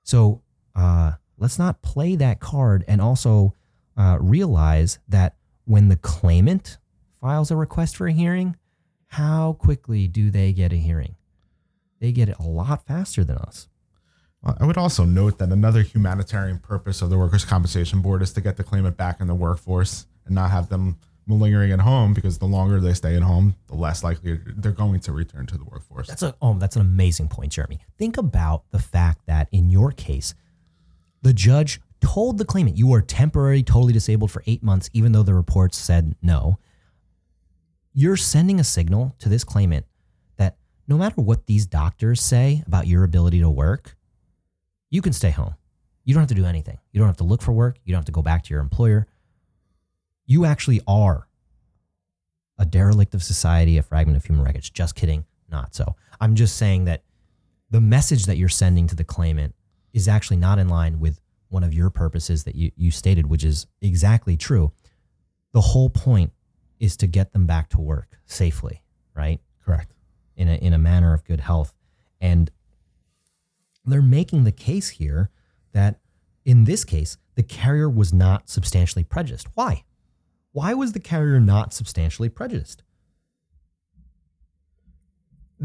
So 0.08 0.40
uh, 0.74 1.12
let's 1.36 1.58
not 1.58 1.82
play 1.82 2.16
that 2.16 2.40
card 2.40 2.82
and 2.88 2.98
also 2.98 3.54
uh, 3.94 4.16
realize 4.18 4.98
that 5.06 5.34
when 5.66 5.90
the 5.90 5.96
claimant 5.96 6.78
files 7.20 7.50
a 7.50 7.56
request 7.56 7.94
for 7.94 8.06
a 8.06 8.12
hearing, 8.12 8.56
how 9.08 9.52
quickly 9.52 10.08
do 10.08 10.30
they 10.30 10.54
get 10.54 10.72
a 10.72 10.76
hearing? 10.76 11.16
They 12.00 12.12
get 12.12 12.30
it 12.30 12.38
a 12.38 12.44
lot 12.44 12.86
faster 12.86 13.22
than 13.22 13.36
us. 13.36 13.68
I 14.42 14.64
would 14.64 14.78
also 14.78 15.04
note 15.04 15.36
that 15.40 15.50
another 15.50 15.82
humanitarian 15.82 16.58
purpose 16.58 17.02
of 17.02 17.10
the 17.10 17.18
Workers' 17.18 17.44
Compensation 17.44 18.00
Board 18.00 18.22
is 18.22 18.32
to 18.32 18.40
get 18.40 18.56
the 18.56 18.64
claimant 18.64 18.96
back 18.96 19.20
in 19.20 19.26
the 19.26 19.34
workforce 19.34 20.06
and 20.24 20.34
not 20.34 20.50
have 20.50 20.70
them 20.70 20.96
malingering 21.28 21.70
at 21.72 21.80
home 21.80 22.14
because 22.14 22.38
the 22.38 22.46
longer 22.46 22.80
they 22.80 22.94
stay 22.94 23.14
at 23.14 23.22
home, 23.22 23.54
the 23.66 23.76
less 23.76 24.02
likely 24.02 24.40
they're 24.56 24.72
going 24.72 24.98
to 25.00 25.12
return 25.12 25.46
to 25.46 25.58
the 25.58 25.64
workforce. 25.64 26.08
That's 26.08 26.22
a 26.22 26.34
oh, 26.40 26.54
that's 26.54 26.76
an 26.76 26.82
amazing 26.82 27.28
point, 27.28 27.52
Jeremy. 27.52 27.78
Think 27.98 28.16
about 28.16 28.64
the 28.70 28.78
fact 28.78 29.26
that 29.26 29.48
in 29.52 29.70
your 29.70 29.92
case, 29.92 30.34
the 31.22 31.32
judge 31.32 31.80
told 32.00 32.38
the 32.38 32.44
claimant 32.44 32.76
you 32.76 32.92
are 32.94 33.02
temporarily 33.02 33.62
totally 33.62 33.92
disabled 33.92 34.30
for 34.30 34.42
eight 34.46 34.62
months, 34.62 34.88
even 34.92 35.12
though 35.12 35.22
the 35.22 35.34
reports 35.34 35.76
said 35.76 36.14
no. 36.22 36.58
You're 37.92 38.16
sending 38.16 38.60
a 38.60 38.64
signal 38.64 39.14
to 39.18 39.28
this 39.28 39.44
claimant 39.44 39.84
that 40.36 40.56
no 40.86 40.96
matter 40.96 41.20
what 41.20 41.46
these 41.46 41.66
doctors 41.66 42.20
say 42.20 42.62
about 42.66 42.86
your 42.86 43.04
ability 43.04 43.40
to 43.40 43.50
work, 43.50 43.96
you 44.90 45.02
can 45.02 45.12
stay 45.12 45.30
home. 45.30 45.54
You 46.04 46.14
don't 46.14 46.22
have 46.22 46.28
to 46.28 46.34
do 46.34 46.46
anything. 46.46 46.78
You 46.92 47.00
don't 47.00 47.08
have 47.08 47.16
to 47.18 47.24
look 47.24 47.42
for 47.42 47.52
work. 47.52 47.78
You 47.84 47.92
don't 47.92 47.98
have 47.98 48.06
to 48.06 48.12
go 48.12 48.22
back 48.22 48.44
to 48.44 48.54
your 48.54 48.62
employer. 48.62 49.06
You 50.28 50.44
actually 50.44 50.80
are 50.86 51.26
a 52.58 52.66
derelict 52.66 53.14
of 53.14 53.22
society, 53.22 53.78
a 53.78 53.82
fragment 53.82 54.18
of 54.18 54.24
human 54.24 54.44
wreckage. 54.44 54.72
Just 54.72 54.94
kidding. 54.94 55.24
Not 55.50 55.74
so. 55.74 55.96
I'm 56.20 56.34
just 56.34 56.56
saying 56.56 56.84
that 56.84 57.02
the 57.70 57.80
message 57.80 58.26
that 58.26 58.36
you're 58.36 58.50
sending 58.50 58.86
to 58.88 58.94
the 58.94 59.04
claimant 59.04 59.54
is 59.94 60.06
actually 60.06 60.36
not 60.36 60.58
in 60.58 60.68
line 60.68 61.00
with 61.00 61.20
one 61.48 61.64
of 61.64 61.72
your 61.72 61.88
purposes 61.88 62.44
that 62.44 62.54
you, 62.54 62.70
you 62.76 62.90
stated, 62.90 63.26
which 63.26 63.42
is 63.42 63.66
exactly 63.80 64.36
true. 64.36 64.70
The 65.52 65.62
whole 65.62 65.88
point 65.88 66.32
is 66.78 66.96
to 66.98 67.06
get 67.06 67.32
them 67.32 67.46
back 67.46 67.70
to 67.70 67.80
work 67.80 68.18
safely, 68.26 68.82
right? 69.14 69.40
Correct. 69.64 69.94
In 70.36 70.48
a, 70.48 70.56
in 70.56 70.74
a 70.74 70.78
manner 70.78 71.14
of 71.14 71.24
good 71.24 71.40
health. 71.40 71.72
And 72.20 72.50
they're 73.86 74.02
making 74.02 74.44
the 74.44 74.52
case 74.52 74.90
here 74.90 75.30
that 75.72 76.00
in 76.44 76.64
this 76.64 76.84
case, 76.84 77.16
the 77.34 77.42
carrier 77.42 77.88
was 77.88 78.12
not 78.12 78.50
substantially 78.50 79.04
prejudiced. 79.04 79.48
Why? 79.54 79.84
Why 80.52 80.74
was 80.74 80.92
the 80.92 81.00
carrier 81.00 81.40
not 81.40 81.72
substantially 81.72 82.28
prejudiced? 82.28 82.82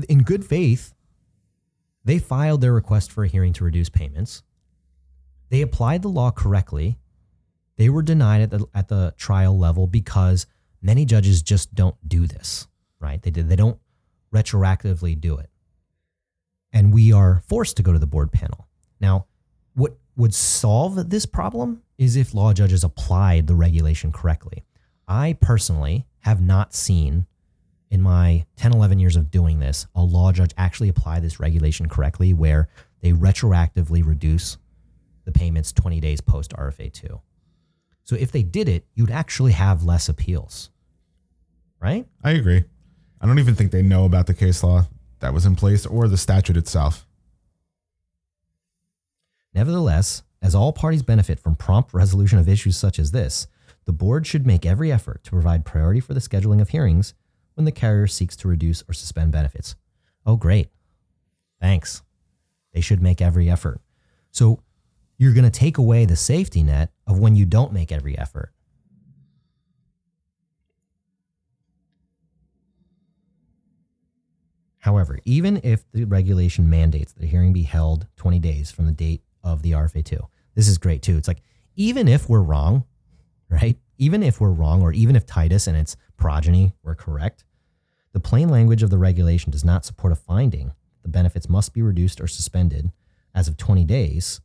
In 0.10 0.24
good 0.24 0.46
faith, 0.46 0.94
they 2.04 2.20
filed 2.20 2.62
their 2.62 2.74
request 2.74 3.12
for 3.12 3.24
a 3.24 3.28
hearing 3.28 3.54
to 3.54 3.64
reduce 3.64 3.90
payments. 3.90 4.44
They 5.50 5.62
applied 5.62 6.02
the 6.02 6.10
law 6.10 6.32
correctly. 6.32 6.98
They 7.78 7.90
were 7.90 8.02
denied 8.02 8.42
at 8.42 8.50
the, 8.50 8.66
at 8.74 8.88
the 8.88 9.14
trial 9.18 9.58
level 9.58 9.88
because 9.88 10.46
many 10.82 11.06
judges 11.06 11.42
just 11.42 11.74
don't 11.74 11.96
do 12.08 12.28
this, 12.28 12.68
right? 13.00 13.22
They 13.22 13.30
they 13.30 13.56
don't 13.56 13.80
retroactively 14.34 15.20
do 15.20 15.38
it. 15.38 15.50
And 16.72 16.92
we 16.92 17.14
are 17.14 17.42
forced 17.48 17.78
to 17.78 17.84
go 17.84 17.94
to 17.94 18.00
the 18.00 18.08
board 18.08 18.32
panel. 18.32 18.68
Now, 19.00 19.28
what 19.76 19.98
would 20.16 20.34
solve 20.34 21.10
this 21.10 21.26
problem 21.26 21.84
is 21.98 22.16
if 22.16 22.34
law 22.34 22.54
judges 22.54 22.84
applied 22.84 23.48
the 23.48 23.56
regulation 23.56 24.12
correctly. 24.12 24.64
I 25.14 25.34
personally 25.34 26.08
have 26.22 26.42
not 26.42 26.74
seen 26.74 27.28
in 27.92 28.02
my 28.02 28.48
10, 28.56 28.74
11 28.74 28.98
years 28.98 29.16
of 29.16 29.30
doing 29.30 29.60
this 29.60 29.86
a 29.94 30.02
law 30.02 30.32
judge 30.32 30.54
actually 30.58 30.90
apply 30.90 31.20
this 31.20 31.40
regulation 31.40 31.88
correctly 31.88 32.34
where 32.34 32.68
they 33.02 33.12
retroactively 33.12 34.04
reduce 34.04 34.58
the 35.26 35.32
payments 35.32 35.72
20 35.72 36.00
days 36.00 36.20
post 36.20 36.52
RFA 36.54 36.92
2. 36.92 37.22
So 38.04 38.16
if 38.16 38.32
they 38.32 38.42
did 38.42 38.68
it, 38.68 38.88
you'd 38.96 39.12
actually 39.12 39.52
have 39.52 39.84
less 39.84 40.10
appeals, 40.10 40.72
right? 41.80 42.08
I 42.24 42.32
agree. 42.32 42.64
I 43.22 43.28
don't 43.28 43.38
even 43.38 43.54
think 43.54 43.72
they 43.72 43.84
know 43.84 44.06
about 44.06 44.26
the 44.26 44.34
case 44.34 44.64
law 44.64 44.88
that 45.20 45.32
was 45.32 45.46
in 45.46 45.56
place 45.56 45.86
or 45.86 46.08
the 46.08 46.18
statute 46.18 46.58
itself. 46.58 47.06
Nevertheless, 49.54 50.24
As 50.42 50.54
all 50.54 50.74
parties 50.74 51.04
benefit 51.04 51.40
from 51.40 51.56
prompt 51.56 51.94
resolution 51.94 52.38
of 52.38 52.50
issues 52.50 52.76
such 52.76 53.00
as 53.00 53.12
this, 53.12 53.48
the 53.86 53.94
board 53.94 54.26
should 54.26 54.46
make 54.46 54.66
every 54.66 54.92
effort 54.92 55.24
to 55.24 55.32
provide 55.32 55.66
priority 55.66 56.00
for 56.00 56.14
the 56.14 56.20
scheduling 56.20 56.62
of 56.62 56.70
hearings 56.70 57.14
when 57.56 57.66
the 57.66 57.72
carrier 57.72 58.08
seeks 58.08 58.36
to 58.38 58.48
reduce 58.48 58.84
or 58.88 58.94
suspend 58.94 59.32
benefits. 59.32 59.76
Oh, 60.26 60.36
great. 60.36 60.70
Thanks. 61.62 62.02
They 62.74 62.82
should 62.82 63.02
make 63.02 63.22
every 63.22 63.50
effort. 63.50 63.82
So 64.32 64.60
you're 65.18 65.34
going 65.34 65.44
to 65.44 65.50
take 65.52 65.78
away 65.78 66.06
the 66.06 66.16
safety 66.16 66.64
net 66.64 66.92
of 67.06 67.20
when 67.20 67.36
you 67.36 67.46
don't 67.46 67.74
make 67.74 67.92
every 67.92 68.18
effort. 68.18 68.52
However, 74.80 75.20
even 75.24 75.62
if 75.64 75.90
the 75.94 76.04
regulation 76.04 76.70
mandates 76.70 77.14
that 77.14 77.24
a 77.24 77.28
hearing 77.28 77.54
be 77.54 77.64
held 77.64 78.08
20 78.18 78.40
days 78.40 78.70
from 78.70 78.86
the 78.86 78.92
date 78.92 79.22
of 79.42 79.62
the 79.62 79.72
RFA 79.72 80.04
2, 80.04 80.18
this 80.56 80.68
is 80.68 80.78
great 80.78 81.02
too. 81.02 81.16
It's 81.16 81.28
like, 81.28 81.42
even 81.78 82.10
if 82.10 82.28
we're 82.28 82.42
wrong, 82.42 82.84
right? 83.50 83.78
Even 83.98 84.24
if 84.24 84.42
we're 84.42 84.52
wrong, 84.52 84.82
or 84.82 84.92
even 84.94 85.16
if 85.16 85.26
Titus 85.26 85.68
and 85.68 85.78
its 85.78 85.96
progeny 86.18 86.74
were 86.84 86.96
correct, 86.96 87.44
the 88.12 88.20
plain 88.20 88.50
language 88.50 88.84
of 88.84 88.90
the 88.90 88.98
regulation 88.98 89.52
does 89.52 89.66
not 89.66 89.86
support 89.86 90.14
a 90.14 90.16
finding 90.16 90.74
the 91.04 91.10
benefits 91.10 91.50
must 91.50 91.74
be 91.74 91.82
reduced 91.82 92.20
or 92.20 92.28
suspended 92.28 92.92
as 93.36 93.48
of 93.48 93.58
20 93.58 93.84
days 93.84 94.42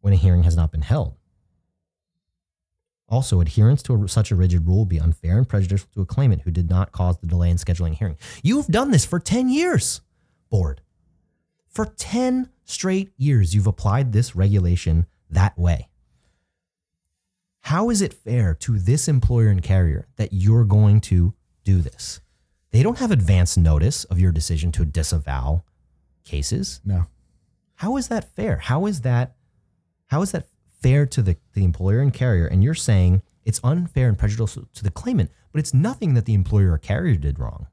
when 0.00 0.12
a 0.12 0.16
hearing 0.16 0.44
has 0.44 0.56
not 0.56 0.70
been 0.70 0.82
held. 0.82 1.16
Also, 3.08 3.40
adherence 3.40 3.82
to 3.82 3.94
a, 3.94 4.08
such 4.08 4.30
a 4.30 4.34
rigid 4.34 4.66
rule 4.66 4.80
would 4.80 4.88
be 4.88 5.00
unfair 5.00 5.36
and 5.36 5.48
prejudicial 5.48 5.88
to 5.92 6.00
a 6.00 6.06
claimant 6.06 6.42
who 6.42 6.50
did 6.50 6.70
not 6.70 6.92
cause 6.92 7.18
the 7.18 7.26
delay 7.26 7.50
in 7.50 7.58
scheduling 7.58 7.92
a 7.92 7.94
hearing. 7.94 8.16
You've 8.42 8.66
done 8.66 8.90
this 8.90 9.04
for 9.04 9.20
10 9.20 9.50
years, 9.50 10.00
board. 10.48 10.80
For 11.68 11.86
10 11.86 12.48
straight 12.64 13.12
years, 13.16 13.54
you've 13.54 13.66
applied 13.66 14.12
this 14.12 14.34
regulation 14.34 15.06
that 15.28 15.58
way. 15.58 15.88
How 17.64 17.88
is 17.88 18.02
it 18.02 18.12
fair 18.12 18.52
to 18.56 18.78
this 18.78 19.08
employer 19.08 19.48
and 19.48 19.62
carrier 19.62 20.06
that 20.16 20.34
you're 20.34 20.66
going 20.66 21.00
to 21.02 21.32
do 21.64 21.80
this? 21.80 22.20
They 22.72 22.82
don't 22.82 22.98
have 22.98 23.10
advance 23.10 23.56
notice 23.56 24.04
of 24.04 24.20
your 24.20 24.32
decision 24.32 24.70
to 24.72 24.84
disavow 24.84 25.64
cases. 26.24 26.82
No. 26.84 27.06
How 27.76 27.96
is 27.96 28.08
that 28.08 28.36
fair? 28.36 28.58
How 28.58 28.84
is 28.84 29.00
that 29.00 29.36
how 30.08 30.20
is 30.20 30.32
that 30.32 30.46
fair 30.82 31.06
to 31.06 31.22
the, 31.22 31.38
the 31.54 31.64
employer 31.64 32.00
and 32.00 32.12
carrier? 32.12 32.46
And 32.46 32.62
you're 32.62 32.74
saying 32.74 33.22
it's 33.46 33.62
unfair 33.64 34.08
and 34.08 34.18
prejudicial 34.18 34.68
to 34.74 34.84
the 34.84 34.90
claimant, 34.90 35.30
but 35.50 35.58
it's 35.58 35.72
nothing 35.72 36.12
that 36.12 36.26
the 36.26 36.34
employer 36.34 36.72
or 36.72 36.78
carrier 36.78 37.16
did 37.16 37.38
wrong. 37.38 37.68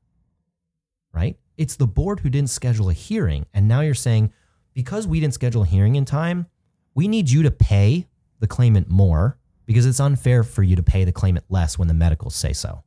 Right? 1.13 1.37
It's 1.57 1.75
the 1.75 1.85
board 1.85 2.21
who 2.21 2.29
didn't 2.29 2.49
schedule 2.49 2.89
a 2.89 2.93
hearing. 2.93 3.45
And 3.53 3.67
now 3.67 3.81
you're 3.81 3.93
saying, 3.93 4.31
because 4.73 5.05
we 5.05 5.19
didn't 5.19 5.33
schedule 5.33 5.63
a 5.63 5.67
hearing 5.67 5.97
in 5.97 6.05
time, 6.05 6.45
we 6.95 7.09
need 7.09 7.29
you 7.29 7.43
to 7.43 7.51
pay 7.51 8.07
the 8.39 8.47
claimant 8.47 8.89
more 8.89 9.37
because 9.65 9.85
it's 9.85 9.99
unfair 9.99 10.43
for 10.43 10.63
you 10.63 10.75
to 10.75 10.83
pay 10.83 11.03
the 11.03 11.11
claimant 11.11 11.45
less 11.49 11.77
when 11.77 11.87
the 11.87 11.93
medicals 11.93 12.35
say 12.35 12.53
so. 12.53 12.83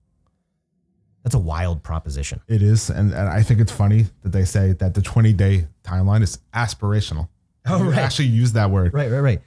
That's 1.22 1.34
a 1.34 1.38
wild 1.38 1.82
proposition. 1.82 2.40
It 2.48 2.62
is, 2.62 2.90
and, 2.90 3.12
and 3.12 3.28
I 3.28 3.42
think 3.42 3.60
it's 3.60 3.72
funny 3.72 4.06
that 4.22 4.32
they 4.32 4.44
say 4.44 4.72
that 4.74 4.92
the 4.94 5.00
20 5.00 5.32
day 5.32 5.66
timeline 5.82 6.22
is 6.22 6.38
aspirational. 6.52 7.28
Oh, 7.66 7.78
You 7.82 7.90
right. 7.90 7.98
Actually, 7.98 8.28
use 8.28 8.52
that 8.52 8.70
word. 8.70 8.92
Right, 8.92 9.10
right, 9.10 9.20
right. 9.20 9.40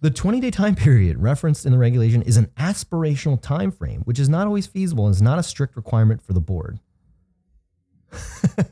The 0.00 0.10
20 0.10 0.38
day 0.40 0.50
time 0.50 0.74
period 0.74 1.18
referenced 1.18 1.64
in 1.64 1.72
the 1.72 1.78
regulation 1.78 2.22
is 2.22 2.36
an 2.36 2.46
aspirational 2.58 3.40
time 3.40 3.70
frame, 3.72 4.02
which 4.02 4.18
is 4.18 4.28
not 4.28 4.46
always 4.46 4.66
feasible 4.66 5.06
and 5.06 5.14
is 5.14 5.22
not 5.22 5.38
a 5.38 5.42
strict 5.42 5.76
requirement 5.76 6.22
for 6.22 6.34
the 6.34 6.40
board. 6.40 6.78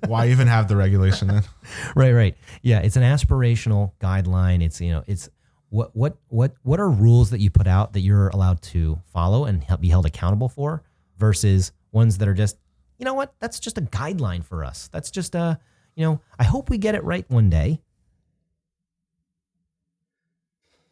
Why 0.06 0.28
even 0.28 0.46
have 0.46 0.68
the 0.68 0.76
regulation 0.76 1.28
then? 1.28 1.42
Right, 1.96 2.12
right. 2.12 2.36
Yeah, 2.62 2.80
it's 2.80 2.96
an 2.96 3.02
aspirational 3.02 3.92
guideline. 4.00 4.62
It's, 4.62 4.80
you 4.80 4.92
know, 4.92 5.02
it's 5.06 5.28
what 5.76 5.94
what 5.94 6.16
what 6.28 6.54
what 6.62 6.80
are 6.80 6.88
rules 6.88 7.28
that 7.30 7.40
you 7.40 7.50
put 7.50 7.66
out 7.66 7.92
that 7.92 8.00
you're 8.00 8.28
allowed 8.28 8.62
to 8.62 8.98
follow 9.12 9.44
and 9.44 9.62
be 9.78 9.88
held 9.88 10.06
accountable 10.06 10.48
for 10.48 10.82
versus 11.18 11.70
ones 11.92 12.16
that 12.16 12.26
are 12.28 12.34
just, 12.34 12.56
you 12.98 13.04
know 13.04 13.12
what? 13.12 13.34
That's 13.40 13.60
just 13.60 13.76
a 13.76 13.82
guideline 13.82 14.42
for 14.42 14.64
us. 14.64 14.88
That's 14.90 15.10
just 15.10 15.34
a, 15.34 15.58
you 15.94 16.04
know, 16.04 16.20
I 16.38 16.44
hope 16.44 16.70
we 16.70 16.78
get 16.78 16.94
it 16.94 17.04
right 17.04 17.24
one 17.28 17.50
day. 17.50 17.80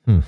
Hmm. 0.05 0.21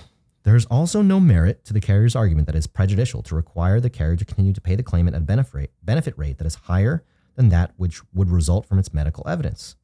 There's 0.43 0.65
also 0.67 1.03
no 1.03 1.21
merit 1.21 1.65
to 1.67 1.75
the 1.75 1.81
carrier's 1.81 2.17
argument 2.17 2.47
that 2.47 2.57
it's 2.57 2.67
prejudicial 2.67 3.23
to 3.25 3.35
require 3.35 3.79
the 3.79 3.91
carrier 3.91 4.17
to 4.17 4.25
continue 4.25 4.55
to 4.55 4.61
pay 4.61 4.75
the 4.75 4.83
claimant 4.83 5.17
a 5.17 5.21
benefit 5.21 5.71
benefit 5.83 6.17
rate 6.17 6.39
that 6.39 6.47
is 6.47 6.55
higher 6.55 7.05
than 7.35 7.51
that 7.51 7.73
which 7.77 8.01
would 8.15 8.31
result 8.31 8.65
from 8.65 8.79
its 8.79 8.95
medical 8.95 9.29
evidence. 9.29 9.77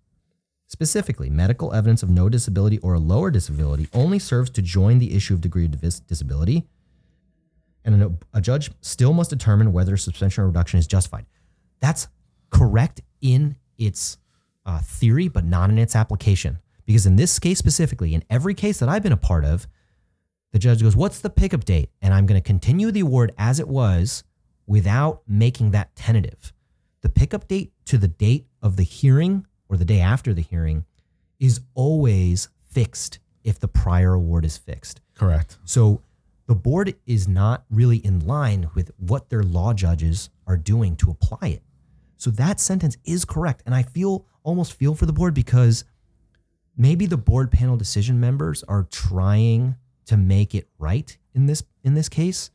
Specifically, 0.73 1.29
medical 1.29 1.75
evidence 1.75 2.03
of 2.03 2.09
no 2.09 2.31
disability 2.31 2.79
or 2.79 2.95
a 2.95 2.99
lower 2.99 3.31
disability 3.31 3.89
only 3.93 4.19
serves 4.19 4.49
to 4.53 4.63
join 4.63 4.99
the 4.99 5.15
issue 5.15 5.35
of 5.35 5.43
degree 5.43 5.67
of 5.67 5.79
dis- 5.79 6.01
disability, 6.01 6.65
and 7.85 8.03
a, 8.03 8.11
a 8.33 8.41
judge 8.41 8.71
still 8.81 9.13
must 9.13 9.29
determine 9.29 9.75
whether 9.75 9.99
suspension 9.99 10.43
or 10.43 10.47
reduction 10.47 10.79
is 10.79 10.87
justified. 10.87 11.27
That's 11.81 12.09
correct 12.49 13.03
in 13.21 13.57
its 13.77 14.17
uh, 14.65 14.79
theory, 14.79 15.29
but 15.29 15.45
not 15.45 15.69
in 15.69 15.77
its 15.77 15.95
application. 15.95 16.59
Because 16.87 17.05
in 17.05 17.17
this 17.17 17.39
case 17.39 17.59
specifically, 17.59 18.15
in 18.15 18.25
every 18.31 18.55
case 18.55 18.79
that 18.79 18.89
I've 18.89 19.03
been 19.03 19.13
a 19.13 19.19
part 19.19 19.45
of, 19.45 19.69
the 20.53 20.59
judge 20.59 20.83
goes, 20.83 20.97
What's 20.97 21.21
the 21.21 21.29
pickup 21.29 21.67
date? 21.67 21.91
And 22.01 22.15
I'm 22.15 22.25
going 22.25 22.41
to 22.41 22.47
continue 22.47 22.91
the 22.91 23.01
award 23.01 23.35
as 23.37 23.61
it 23.61 23.69
was 23.69 24.25
without 24.67 25.21
making 25.29 25.73
that 25.73 25.95
tentative. 25.97 26.55
The 27.03 27.11
pickup 27.11 27.47
date 27.47 27.75
to 27.85 27.99
the 27.99 28.09
date 28.09 28.47
of 28.63 28.77
the 28.77 28.85
hearing 28.85 29.47
or 29.73 29.79
the 29.79 29.85
day 29.87 30.01
after 30.01 30.35
the 30.35 30.43
hearing 30.43 30.85
is 31.41 31.61
always 31.75 32.51
fixed 32.71 33.19
if 33.43 33.59
the 33.59 33.67
prior 33.67 34.13
award 34.13 34.45
is 34.45 34.59
fixed. 34.59 35.01
Correct. 35.15 35.59
So 35.65 36.03
the 36.47 36.55
board 36.55 36.95
is 37.07 37.27
not 37.27 37.65
really 37.71 37.97
in 37.97 38.27
line 38.27 38.69
with 38.75 38.91
what 38.99 39.31
their 39.31 39.43
law 39.43 39.73
judges 39.73 40.29
are 40.47 40.59
doing 40.59 40.95
to 40.97 41.11
apply 41.11 41.49
it. 41.49 41.63
So 42.19 42.31
that 42.33 42.61
sentence 42.61 42.99
is 43.05 43.25
correct. 43.25 43.63
And 43.65 43.75
I 43.75 43.83
feel 43.83 44.27
almost 44.43 44.75
feel 44.75 44.95
for 44.95 45.07
the 45.07 45.13
board 45.13 45.33
because 45.33 45.85
maybe 46.77 47.07
the 47.07 47.17
board 47.17 47.51
panel 47.51 47.77
decision 47.77 48.21
members 48.21 48.63
are 48.65 48.87
trying 48.91 49.77
to 50.05 50.17
make 50.19 50.55
it 50.55 50.69
right 50.79 51.17
in 51.35 51.47
this 51.47 51.63
in 51.85 51.95
this 51.95 52.09
case 52.09 52.51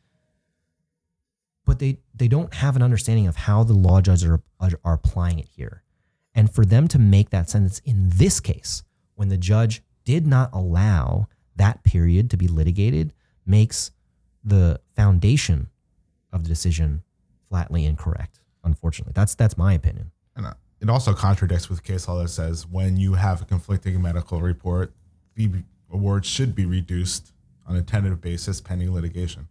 but 1.65 1.79
they 1.79 1.97
they 2.13 2.27
don't 2.27 2.53
have 2.55 2.75
an 2.75 2.81
understanding 2.81 3.27
of 3.27 3.35
how 3.35 3.63
the 3.63 3.73
law 3.73 4.01
judges 4.01 4.29
are, 4.29 4.41
are, 4.59 4.71
are 4.83 4.93
applying 4.93 5.39
it 5.39 5.47
here 5.47 5.83
and 6.37 6.53
for 6.53 6.63
them 6.63 6.87
to 6.87 6.99
make 6.99 7.31
that 7.31 7.49
sentence 7.49 7.81
in 7.83 8.09
this 8.15 8.39
case 8.39 8.83
when 9.15 9.27
the 9.27 9.37
judge 9.37 9.81
did 10.05 10.25
not 10.25 10.49
allow 10.53 11.27
that 11.57 11.83
period 11.83 12.29
to 12.29 12.37
be 12.37 12.47
litigated 12.47 13.11
makes 13.45 13.91
the 14.43 14.79
foundation 14.95 15.67
of 16.31 16.43
the 16.43 16.49
decision 16.49 17.01
flatly 17.49 17.83
incorrect 17.83 18.39
unfortunately 18.63 19.11
that's 19.13 19.35
that's 19.35 19.57
my 19.57 19.73
opinion 19.73 20.11
And 20.35 20.45
uh, 20.45 20.53
it 20.79 20.89
also 20.89 21.13
contradicts 21.13 21.69
with 21.69 21.83
case 21.83 22.07
law 22.07 22.21
that 22.21 22.29
says 22.29 22.67
when 22.67 22.95
you 22.97 23.15
have 23.15 23.41
a 23.41 23.45
conflicting 23.45 23.99
medical 24.01 24.39
report, 24.41 24.93
the 25.35 25.49
award 25.91 26.25
should 26.25 26.53
be 26.53 26.65
reduced 26.65 27.33
on 27.65 27.75
a 27.75 27.81
tentative 27.81 28.21
basis 28.21 28.61
pending 28.61 28.93
litigation. 28.93 29.47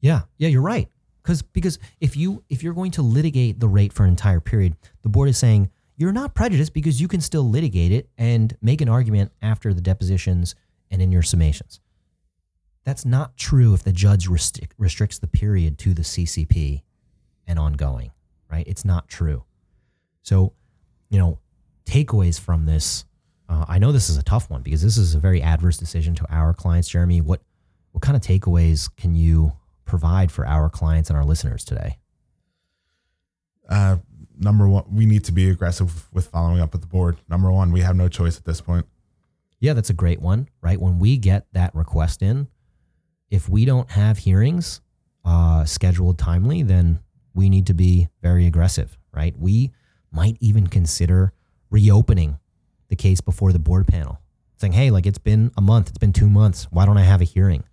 Yeah, 0.00 0.22
yeah, 0.38 0.48
you're 0.48 0.62
right. 0.62 0.88
Because 1.26 1.42
because 1.42 1.80
if 2.00 2.16
you 2.16 2.44
if 2.48 2.62
you're 2.62 2.72
going 2.72 2.92
to 2.92 3.02
litigate 3.02 3.58
the 3.58 3.66
rate 3.66 3.92
for 3.92 4.04
an 4.04 4.10
entire 4.10 4.38
period, 4.38 4.76
the 5.02 5.08
board 5.08 5.28
is 5.28 5.36
saying 5.36 5.72
you're 5.96 6.12
not 6.12 6.34
prejudiced 6.34 6.72
because 6.72 7.00
you 7.00 7.08
can 7.08 7.20
still 7.20 7.42
litigate 7.42 7.90
it 7.90 8.08
and 8.16 8.56
make 8.62 8.80
an 8.80 8.88
argument 8.88 9.32
after 9.42 9.74
the 9.74 9.80
depositions 9.80 10.54
and 10.88 11.02
in 11.02 11.10
your 11.10 11.22
summations. 11.22 11.80
That's 12.84 13.04
not 13.04 13.36
true 13.36 13.74
if 13.74 13.82
the 13.82 13.92
judge 13.92 14.28
restric- 14.28 14.70
restricts 14.78 15.18
the 15.18 15.26
period 15.26 15.78
to 15.78 15.94
the 15.94 16.02
CCP 16.02 16.82
and 17.44 17.58
ongoing, 17.58 18.12
right? 18.48 18.64
It's 18.68 18.84
not 18.84 19.08
true. 19.08 19.42
So, 20.22 20.52
you 21.10 21.18
know, 21.18 21.40
takeaways 21.86 22.38
from 22.38 22.66
this. 22.66 23.04
Uh, 23.48 23.64
I 23.66 23.78
know 23.80 23.90
this 23.90 24.08
is 24.08 24.16
a 24.16 24.22
tough 24.22 24.48
one 24.48 24.62
because 24.62 24.82
this 24.82 24.96
is 24.96 25.16
a 25.16 25.18
very 25.18 25.42
adverse 25.42 25.76
decision 25.76 26.14
to 26.16 26.26
our 26.30 26.54
clients. 26.54 26.88
Jeremy, 26.88 27.20
what 27.20 27.40
what 27.90 28.02
kind 28.02 28.14
of 28.14 28.22
takeaways 28.22 28.94
can 28.96 29.16
you 29.16 29.54
provide 29.86 30.30
for 30.30 30.46
our 30.46 30.68
clients 30.68 31.08
and 31.08 31.16
our 31.16 31.24
listeners 31.24 31.64
today? 31.64 31.98
Uh, 33.68 33.96
number 34.38 34.68
one, 34.68 34.84
we 34.92 35.06
need 35.06 35.24
to 35.24 35.32
be 35.32 35.48
aggressive 35.48 36.12
with 36.12 36.26
following 36.26 36.60
up 36.60 36.72
with 36.72 36.82
the 36.82 36.86
board. 36.86 37.16
Number 37.28 37.50
one, 37.50 37.72
we 37.72 37.80
have 37.80 37.96
no 37.96 38.08
choice 38.08 38.36
at 38.36 38.44
this 38.44 38.60
point. 38.60 38.86
Yeah, 39.58 39.72
that's 39.72 39.90
a 39.90 39.94
great 39.94 40.20
one, 40.20 40.48
right? 40.60 40.80
When 40.80 40.98
we 40.98 41.16
get 41.16 41.46
that 41.52 41.74
request 41.74 42.22
in, 42.22 42.48
if 43.30 43.48
we 43.48 43.64
don't 43.64 43.90
have 43.90 44.18
hearings 44.18 44.80
uh, 45.24 45.64
scheduled 45.64 46.18
timely, 46.18 46.62
then 46.62 47.00
we 47.34 47.48
need 47.48 47.66
to 47.66 47.74
be 47.74 48.08
very 48.22 48.46
aggressive, 48.46 48.96
right? 49.12 49.34
We 49.38 49.72
might 50.12 50.36
even 50.40 50.66
consider 50.66 51.32
reopening 51.70 52.38
the 52.88 52.96
case 52.96 53.20
before 53.20 53.52
the 53.52 53.58
board 53.58 53.86
panel, 53.88 54.20
saying, 54.58 54.74
hey, 54.74 54.90
like 54.90 55.06
it's 55.06 55.18
been 55.18 55.50
a 55.56 55.60
month, 55.60 55.88
it's 55.88 55.98
been 55.98 56.12
two 56.12 56.30
months. 56.30 56.68
Why 56.70 56.86
don't 56.86 56.98
I 56.98 57.02
have 57.02 57.20
a 57.20 57.24
hearing? 57.24 57.64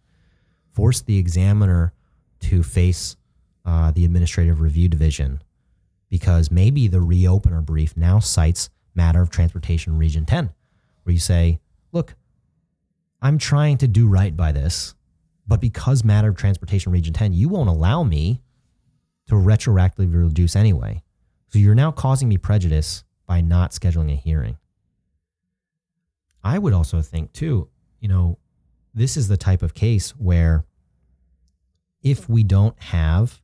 Force 0.71 1.01
the 1.01 1.17
examiner 1.19 1.93
to 2.43 2.63
face 2.63 3.15
uh, 3.65 3.91
the 3.91 4.05
administrative 4.05 4.61
review 4.61 4.87
division 4.87 5.41
because 6.09 6.51
maybe 6.51 6.87
the 6.87 6.99
reopener 6.99 7.63
brief 7.65 7.97
now 7.97 8.19
cites 8.19 8.69
matter 8.95 9.21
of 9.21 9.29
transportation 9.29 9.97
region 9.97 10.25
10 10.25 10.51
where 11.03 11.13
you 11.13 11.19
say 11.19 11.59
look 11.91 12.15
I'm 13.23 13.37
trying 13.37 13.77
to 13.77 13.87
do 13.87 14.05
right 14.05 14.35
by 14.35 14.51
this, 14.51 14.95
but 15.47 15.61
because 15.61 16.03
matter 16.03 16.27
of 16.27 16.35
transportation 16.35 16.91
region 16.91 17.13
10, 17.13 17.31
you 17.31 17.47
won't 17.47 17.69
allow 17.69 18.03
me 18.03 18.41
to 19.27 19.35
retroactively 19.35 20.13
reduce 20.13 20.57
anyway. 20.57 21.01
So 21.47 21.57
you're 21.57 21.73
now 21.73 21.91
causing 21.91 22.27
me 22.27 22.37
prejudice 22.37 23.05
by 23.25 23.39
not 23.39 23.71
scheduling 23.71 24.11
a 24.11 24.17
hearing. 24.17 24.57
I 26.43 26.59
would 26.59 26.73
also 26.73 27.01
think, 27.01 27.31
too, 27.31 27.69
you 28.01 28.09
know, 28.09 28.39
this 28.93 29.15
is 29.15 29.29
the 29.29 29.37
type 29.37 29.61
of 29.61 29.73
case 29.73 30.09
where 30.17 30.65
if 32.03 32.29
we 32.29 32.43
don't 32.43 32.79
have 32.81 33.41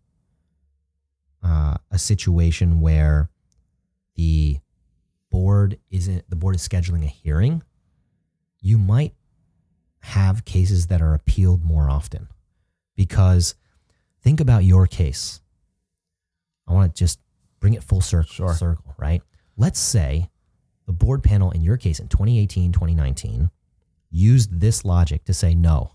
uh, 1.44 1.76
a 1.90 1.98
situation 1.98 2.82
where 2.82 3.30
the 4.16 4.58
board 5.32 5.80
isn't 5.90 6.30
the 6.30 6.36
board 6.36 6.56
is 6.56 6.68
scheduling 6.68 7.04
a 7.04 7.08
hearing, 7.08 7.64
you 8.62 8.78
might 8.78 9.14
have 10.02 10.46
cases 10.46 10.88
that 10.88 11.02
are 11.02 11.14
appealed 11.14 11.64
more 11.64 11.90
often. 11.90 12.28
Because 12.96 13.56
think 14.22 14.40
about 14.42 14.66
your 14.66 14.88
case. 14.88 15.42
I 16.68 16.74
want 16.74 16.94
to 16.94 17.00
just 17.00 17.20
bring 17.60 17.74
it 17.74 17.84
full 17.84 18.02
circle, 18.02 18.30
Sure. 18.34 18.54
circle, 18.54 18.94
right? 18.98 19.24
Let's 19.58 19.80
say 19.80 20.30
the 20.86 20.94
board 20.94 21.24
panel 21.24 21.52
in 21.52 21.62
your 21.62 21.78
case 21.78 22.00
in 22.00 22.08
2018, 22.08 22.72
2019 22.72 23.50
used 24.12 24.60
this 24.60 24.84
logic 24.84 25.24
to 25.26 25.34
say 25.34 25.56
no. 25.56 25.92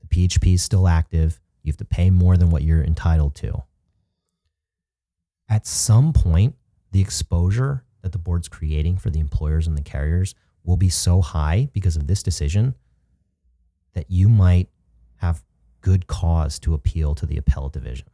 The 0.00 0.06
PHP 0.28 0.54
is 0.54 0.62
still 0.62 0.88
active. 0.88 1.40
You 1.62 1.70
have 1.70 1.78
to 1.78 1.84
pay 1.84 2.10
more 2.10 2.36
than 2.36 2.50
what 2.50 2.62
you're 2.62 2.82
entitled 2.82 3.34
to. 3.36 3.62
At 5.48 5.66
some 5.66 6.12
point, 6.12 6.54
the 6.92 7.00
exposure 7.00 7.84
that 8.02 8.12
the 8.12 8.18
board's 8.18 8.48
creating 8.48 8.96
for 8.98 9.10
the 9.10 9.20
employers 9.20 9.66
and 9.66 9.76
the 9.76 9.82
carriers 9.82 10.34
will 10.64 10.76
be 10.76 10.88
so 10.88 11.20
high 11.20 11.68
because 11.72 11.96
of 11.96 12.06
this 12.06 12.22
decision 12.22 12.74
that 13.94 14.06
you 14.08 14.28
might 14.28 14.68
have 15.16 15.42
good 15.80 16.06
cause 16.06 16.58
to 16.60 16.74
appeal 16.74 17.14
to 17.14 17.26
the 17.26 17.36
appellate 17.36 17.72
division. 17.72 18.06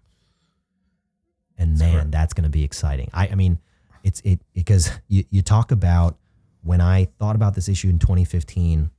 And 1.59 1.79
man, 1.79 1.93
correct. 1.93 2.11
that's 2.11 2.35
going 2.35 2.45
to 2.45 2.51
be 2.51 2.65
exciting. 2.65 3.11
I, 3.13 3.29
I 3.29 3.35
mean, 3.35 3.59
it's 4.03 4.21
it 4.25 4.41
because 4.53 4.91
you, 5.09 5.25
you 5.31 5.43
talk 5.43 5.73
about 5.73 6.17
when 6.63 6.81
I 6.81 7.07
thought 7.19 7.37
about 7.37 7.55
this 7.55 7.69
issue 7.69 7.89
in 7.89 7.99
2015 7.99 8.91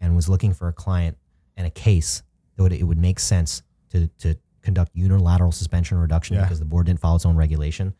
and 0.00 0.16
was 0.16 0.28
looking 0.28 0.54
for 0.54 0.68
a 0.68 0.72
client 0.72 1.16
and 1.56 1.66
a 1.66 1.70
case 1.70 2.22
that 2.56 2.62
would, 2.62 2.72
it 2.72 2.84
would 2.84 2.98
make 2.98 3.18
sense 3.18 3.62
to, 3.90 4.06
to 4.18 4.36
conduct 4.62 4.90
unilateral 4.94 5.52
suspension 5.52 5.98
reduction 5.98 6.36
Yeah. 6.36 6.42
because 6.42 6.58
the 6.58 6.64
board 6.64 6.86
didn't 6.86 7.00
follow 7.00 7.16
its 7.16 7.26
own 7.26 7.36
regulation. 7.36 7.94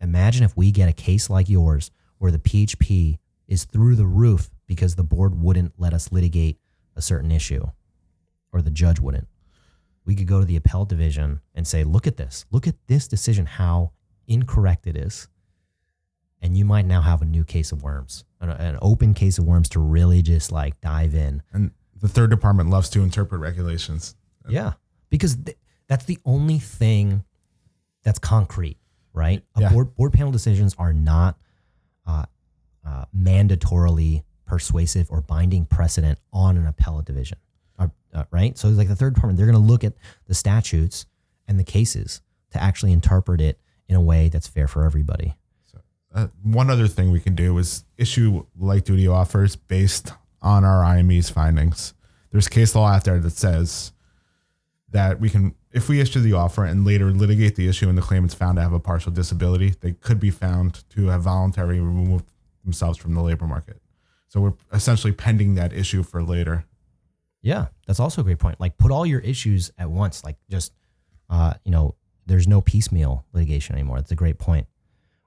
Imagine 0.00 0.44
if 0.44 0.56
we 0.56 0.70
get 0.70 0.88
a 0.88 0.92
case 0.92 1.28
like 1.30 1.48
yours 1.48 1.90
where 2.18 2.30
the 2.30 2.38
PHP 2.38 3.18
is 3.48 3.64
through 3.64 3.96
the 3.96 4.06
roof 4.06 4.50
because 4.66 4.94
the 4.96 5.04
board 5.04 5.40
wouldn't 5.40 5.72
let 5.78 5.92
us 5.94 6.10
litigate 6.12 6.58
a 6.94 7.02
certain 7.02 7.30
issue 7.30 7.64
or 8.52 8.62
the 8.62 8.70
judge 8.70 9.00
wouldn't. 9.00 9.28
We 10.04 10.14
could 10.14 10.26
go 10.26 10.38
to 10.40 10.46
the 10.46 10.56
appellate 10.56 10.88
division 10.88 11.40
and 11.54 11.66
say, 11.66 11.82
look 11.84 12.06
at 12.06 12.16
this. 12.16 12.44
Look 12.50 12.66
at 12.66 12.74
this 12.86 13.08
decision, 13.08 13.46
how 13.46 13.92
incorrect 14.28 14.86
it 14.86 14.96
is. 14.96 15.28
And 16.42 16.56
you 16.56 16.64
might 16.64 16.86
now 16.86 17.00
have 17.00 17.22
a 17.22 17.24
new 17.24 17.44
case 17.44 17.72
of 17.72 17.82
worms, 17.82 18.24
an, 18.40 18.50
an 18.50 18.78
open 18.82 19.14
case 19.14 19.38
of 19.38 19.44
worms 19.44 19.68
to 19.70 19.80
really 19.80 20.22
just 20.22 20.52
like 20.52 20.80
dive 20.80 21.14
in. 21.14 21.42
And 21.52 21.70
the 21.98 22.08
third 22.08 22.30
department 22.30 22.70
loves 22.70 22.88
to 22.90 23.02
interpret 23.02 23.40
regulations. 23.40 24.14
Yeah, 24.48 24.74
because 25.10 25.36
th- 25.36 25.56
that's 25.88 26.04
the 26.04 26.18
only 26.24 26.58
thing 26.58 27.24
that's 28.02 28.18
concrete, 28.18 28.78
right? 29.12 29.42
A 29.54 29.60
Yeah. 29.62 29.72
board 29.72 29.94
board 29.94 30.12
panel 30.12 30.32
decisions 30.32 30.74
are 30.78 30.92
not 30.92 31.38
uh, 32.06 32.24
uh, 32.84 33.04
mandatorily 33.16 34.22
persuasive 34.44 35.10
or 35.10 35.20
binding 35.20 35.66
precedent 35.66 36.18
on 36.32 36.56
an 36.56 36.66
appellate 36.66 37.04
division, 37.04 37.38
uh, 37.78 37.88
uh, 38.14 38.24
right? 38.30 38.56
So, 38.56 38.68
like 38.68 38.86
the 38.88 38.94
third 38.94 39.14
department, 39.14 39.36
they're 39.38 39.50
going 39.50 39.60
to 39.60 39.72
look 39.72 39.82
at 39.82 39.94
the 40.26 40.34
statutes 40.34 41.04
and 41.48 41.58
the 41.58 41.64
cases 41.64 42.20
to 42.52 42.62
actually 42.62 42.92
interpret 42.92 43.40
it 43.40 43.60
in 43.88 43.96
a 43.96 44.00
way 44.00 44.28
that's 44.28 44.46
fair 44.46 44.68
for 44.68 44.84
everybody. 44.84 45.34
Uh, 46.14 46.28
one 46.42 46.70
other 46.70 46.86
thing 46.88 47.10
we 47.10 47.20
can 47.20 47.34
do 47.34 47.58
is 47.58 47.84
issue 47.98 48.46
light 48.58 48.86
duty 48.86 49.06
offers 49.06 49.54
based 49.54 50.12
on 50.40 50.64
our 50.64 50.82
IME's 50.82 51.28
findings. 51.28 51.92
There's 52.30 52.48
case 52.48 52.74
law 52.74 52.86
out 52.88 53.04
there 53.04 53.18
that 53.18 53.32
says 53.32 53.92
that 54.96 55.20
we 55.20 55.28
can, 55.28 55.54
if 55.72 55.90
we 55.90 56.00
issue 56.00 56.20
the 56.20 56.32
offer 56.32 56.64
and 56.64 56.86
later 56.86 57.10
litigate 57.10 57.54
the 57.54 57.68
issue 57.68 57.86
and 57.86 57.98
the 57.98 58.02
claimant's 58.02 58.34
found 58.34 58.56
to 58.56 58.62
have 58.62 58.72
a 58.72 58.80
partial 58.80 59.12
disability, 59.12 59.74
they 59.82 59.92
could 59.92 60.18
be 60.18 60.30
found 60.30 60.88
to 60.88 61.08
have 61.08 61.20
voluntarily 61.20 61.78
removed 61.80 62.24
themselves 62.64 62.96
from 62.96 63.12
the 63.12 63.20
labor 63.20 63.46
market. 63.46 63.78
So 64.28 64.40
we're 64.40 64.54
essentially 64.72 65.12
pending 65.12 65.54
that 65.56 65.74
issue 65.74 66.02
for 66.02 66.22
later. 66.22 66.64
Yeah, 67.42 67.66
that's 67.86 68.00
also 68.00 68.22
a 68.22 68.24
great 68.24 68.38
point. 68.38 68.58
Like, 68.58 68.78
put 68.78 68.90
all 68.90 69.04
your 69.04 69.20
issues 69.20 69.70
at 69.76 69.90
once. 69.90 70.24
Like, 70.24 70.36
just, 70.48 70.72
uh, 71.28 71.52
you 71.62 71.72
know, 71.72 71.94
there's 72.24 72.48
no 72.48 72.62
piecemeal 72.62 73.26
litigation 73.34 73.74
anymore. 73.74 73.98
That's 73.98 74.12
a 74.12 74.16
great 74.16 74.38
point. 74.38 74.66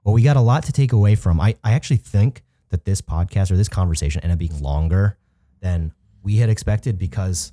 Well, 0.02 0.14
we 0.14 0.22
got 0.22 0.36
a 0.36 0.40
lot 0.40 0.64
to 0.64 0.72
take 0.72 0.92
away 0.92 1.14
from. 1.14 1.40
I, 1.40 1.54
I 1.62 1.74
actually 1.74 1.98
think 1.98 2.42
that 2.70 2.84
this 2.84 3.00
podcast 3.00 3.52
or 3.52 3.56
this 3.56 3.68
conversation 3.68 4.20
ended 4.22 4.34
up 4.34 4.38
being 4.40 4.60
longer 4.60 5.16
than 5.60 5.92
we 6.24 6.38
had 6.38 6.50
expected 6.50 6.98
because, 6.98 7.52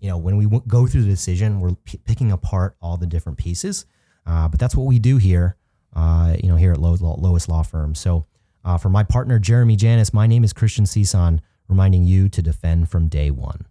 you 0.00 0.08
know, 0.08 0.16
when 0.18 0.36
we 0.36 0.44
w- 0.44 0.62
go 0.66 0.86
through 0.86 1.02
the 1.02 1.08
decision, 1.08 1.60
we're 1.60 1.74
p- 1.84 1.98
picking 2.04 2.32
apart 2.32 2.76
all 2.80 2.96
the 2.96 3.06
different 3.06 3.38
pieces. 3.38 3.86
Uh, 4.26 4.48
but 4.48 4.58
that's 4.58 4.74
what 4.74 4.86
we 4.86 4.98
do 4.98 5.16
here, 5.16 5.56
uh, 5.94 6.36
you 6.42 6.48
know, 6.48 6.56
here 6.56 6.72
at 6.72 6.78
Law, 6.78 6.96
Lois 7.18 7.48
Law 7.48 7.62
Firm. 7.62 7.94
So, 7.94 8.26
uh, 8.64 8.76
for 8.78 8.88
my 8.88 9.04
partner, 9.04 9.38
Jeremy 9.38 9.76
Janis, 9.76 10.12
my 10.12 10.26
name 10.26 10.42
is 10.42 10.52
Christian 10.52 10.84
Sison, 10.84 11.40
reminding 11.68 12.04
you 12.04 12.28
to 12.28 12.42
defend 12.42 12.88
from 12.88 13.08
day 13.08 13.30
one. 13.30 13.66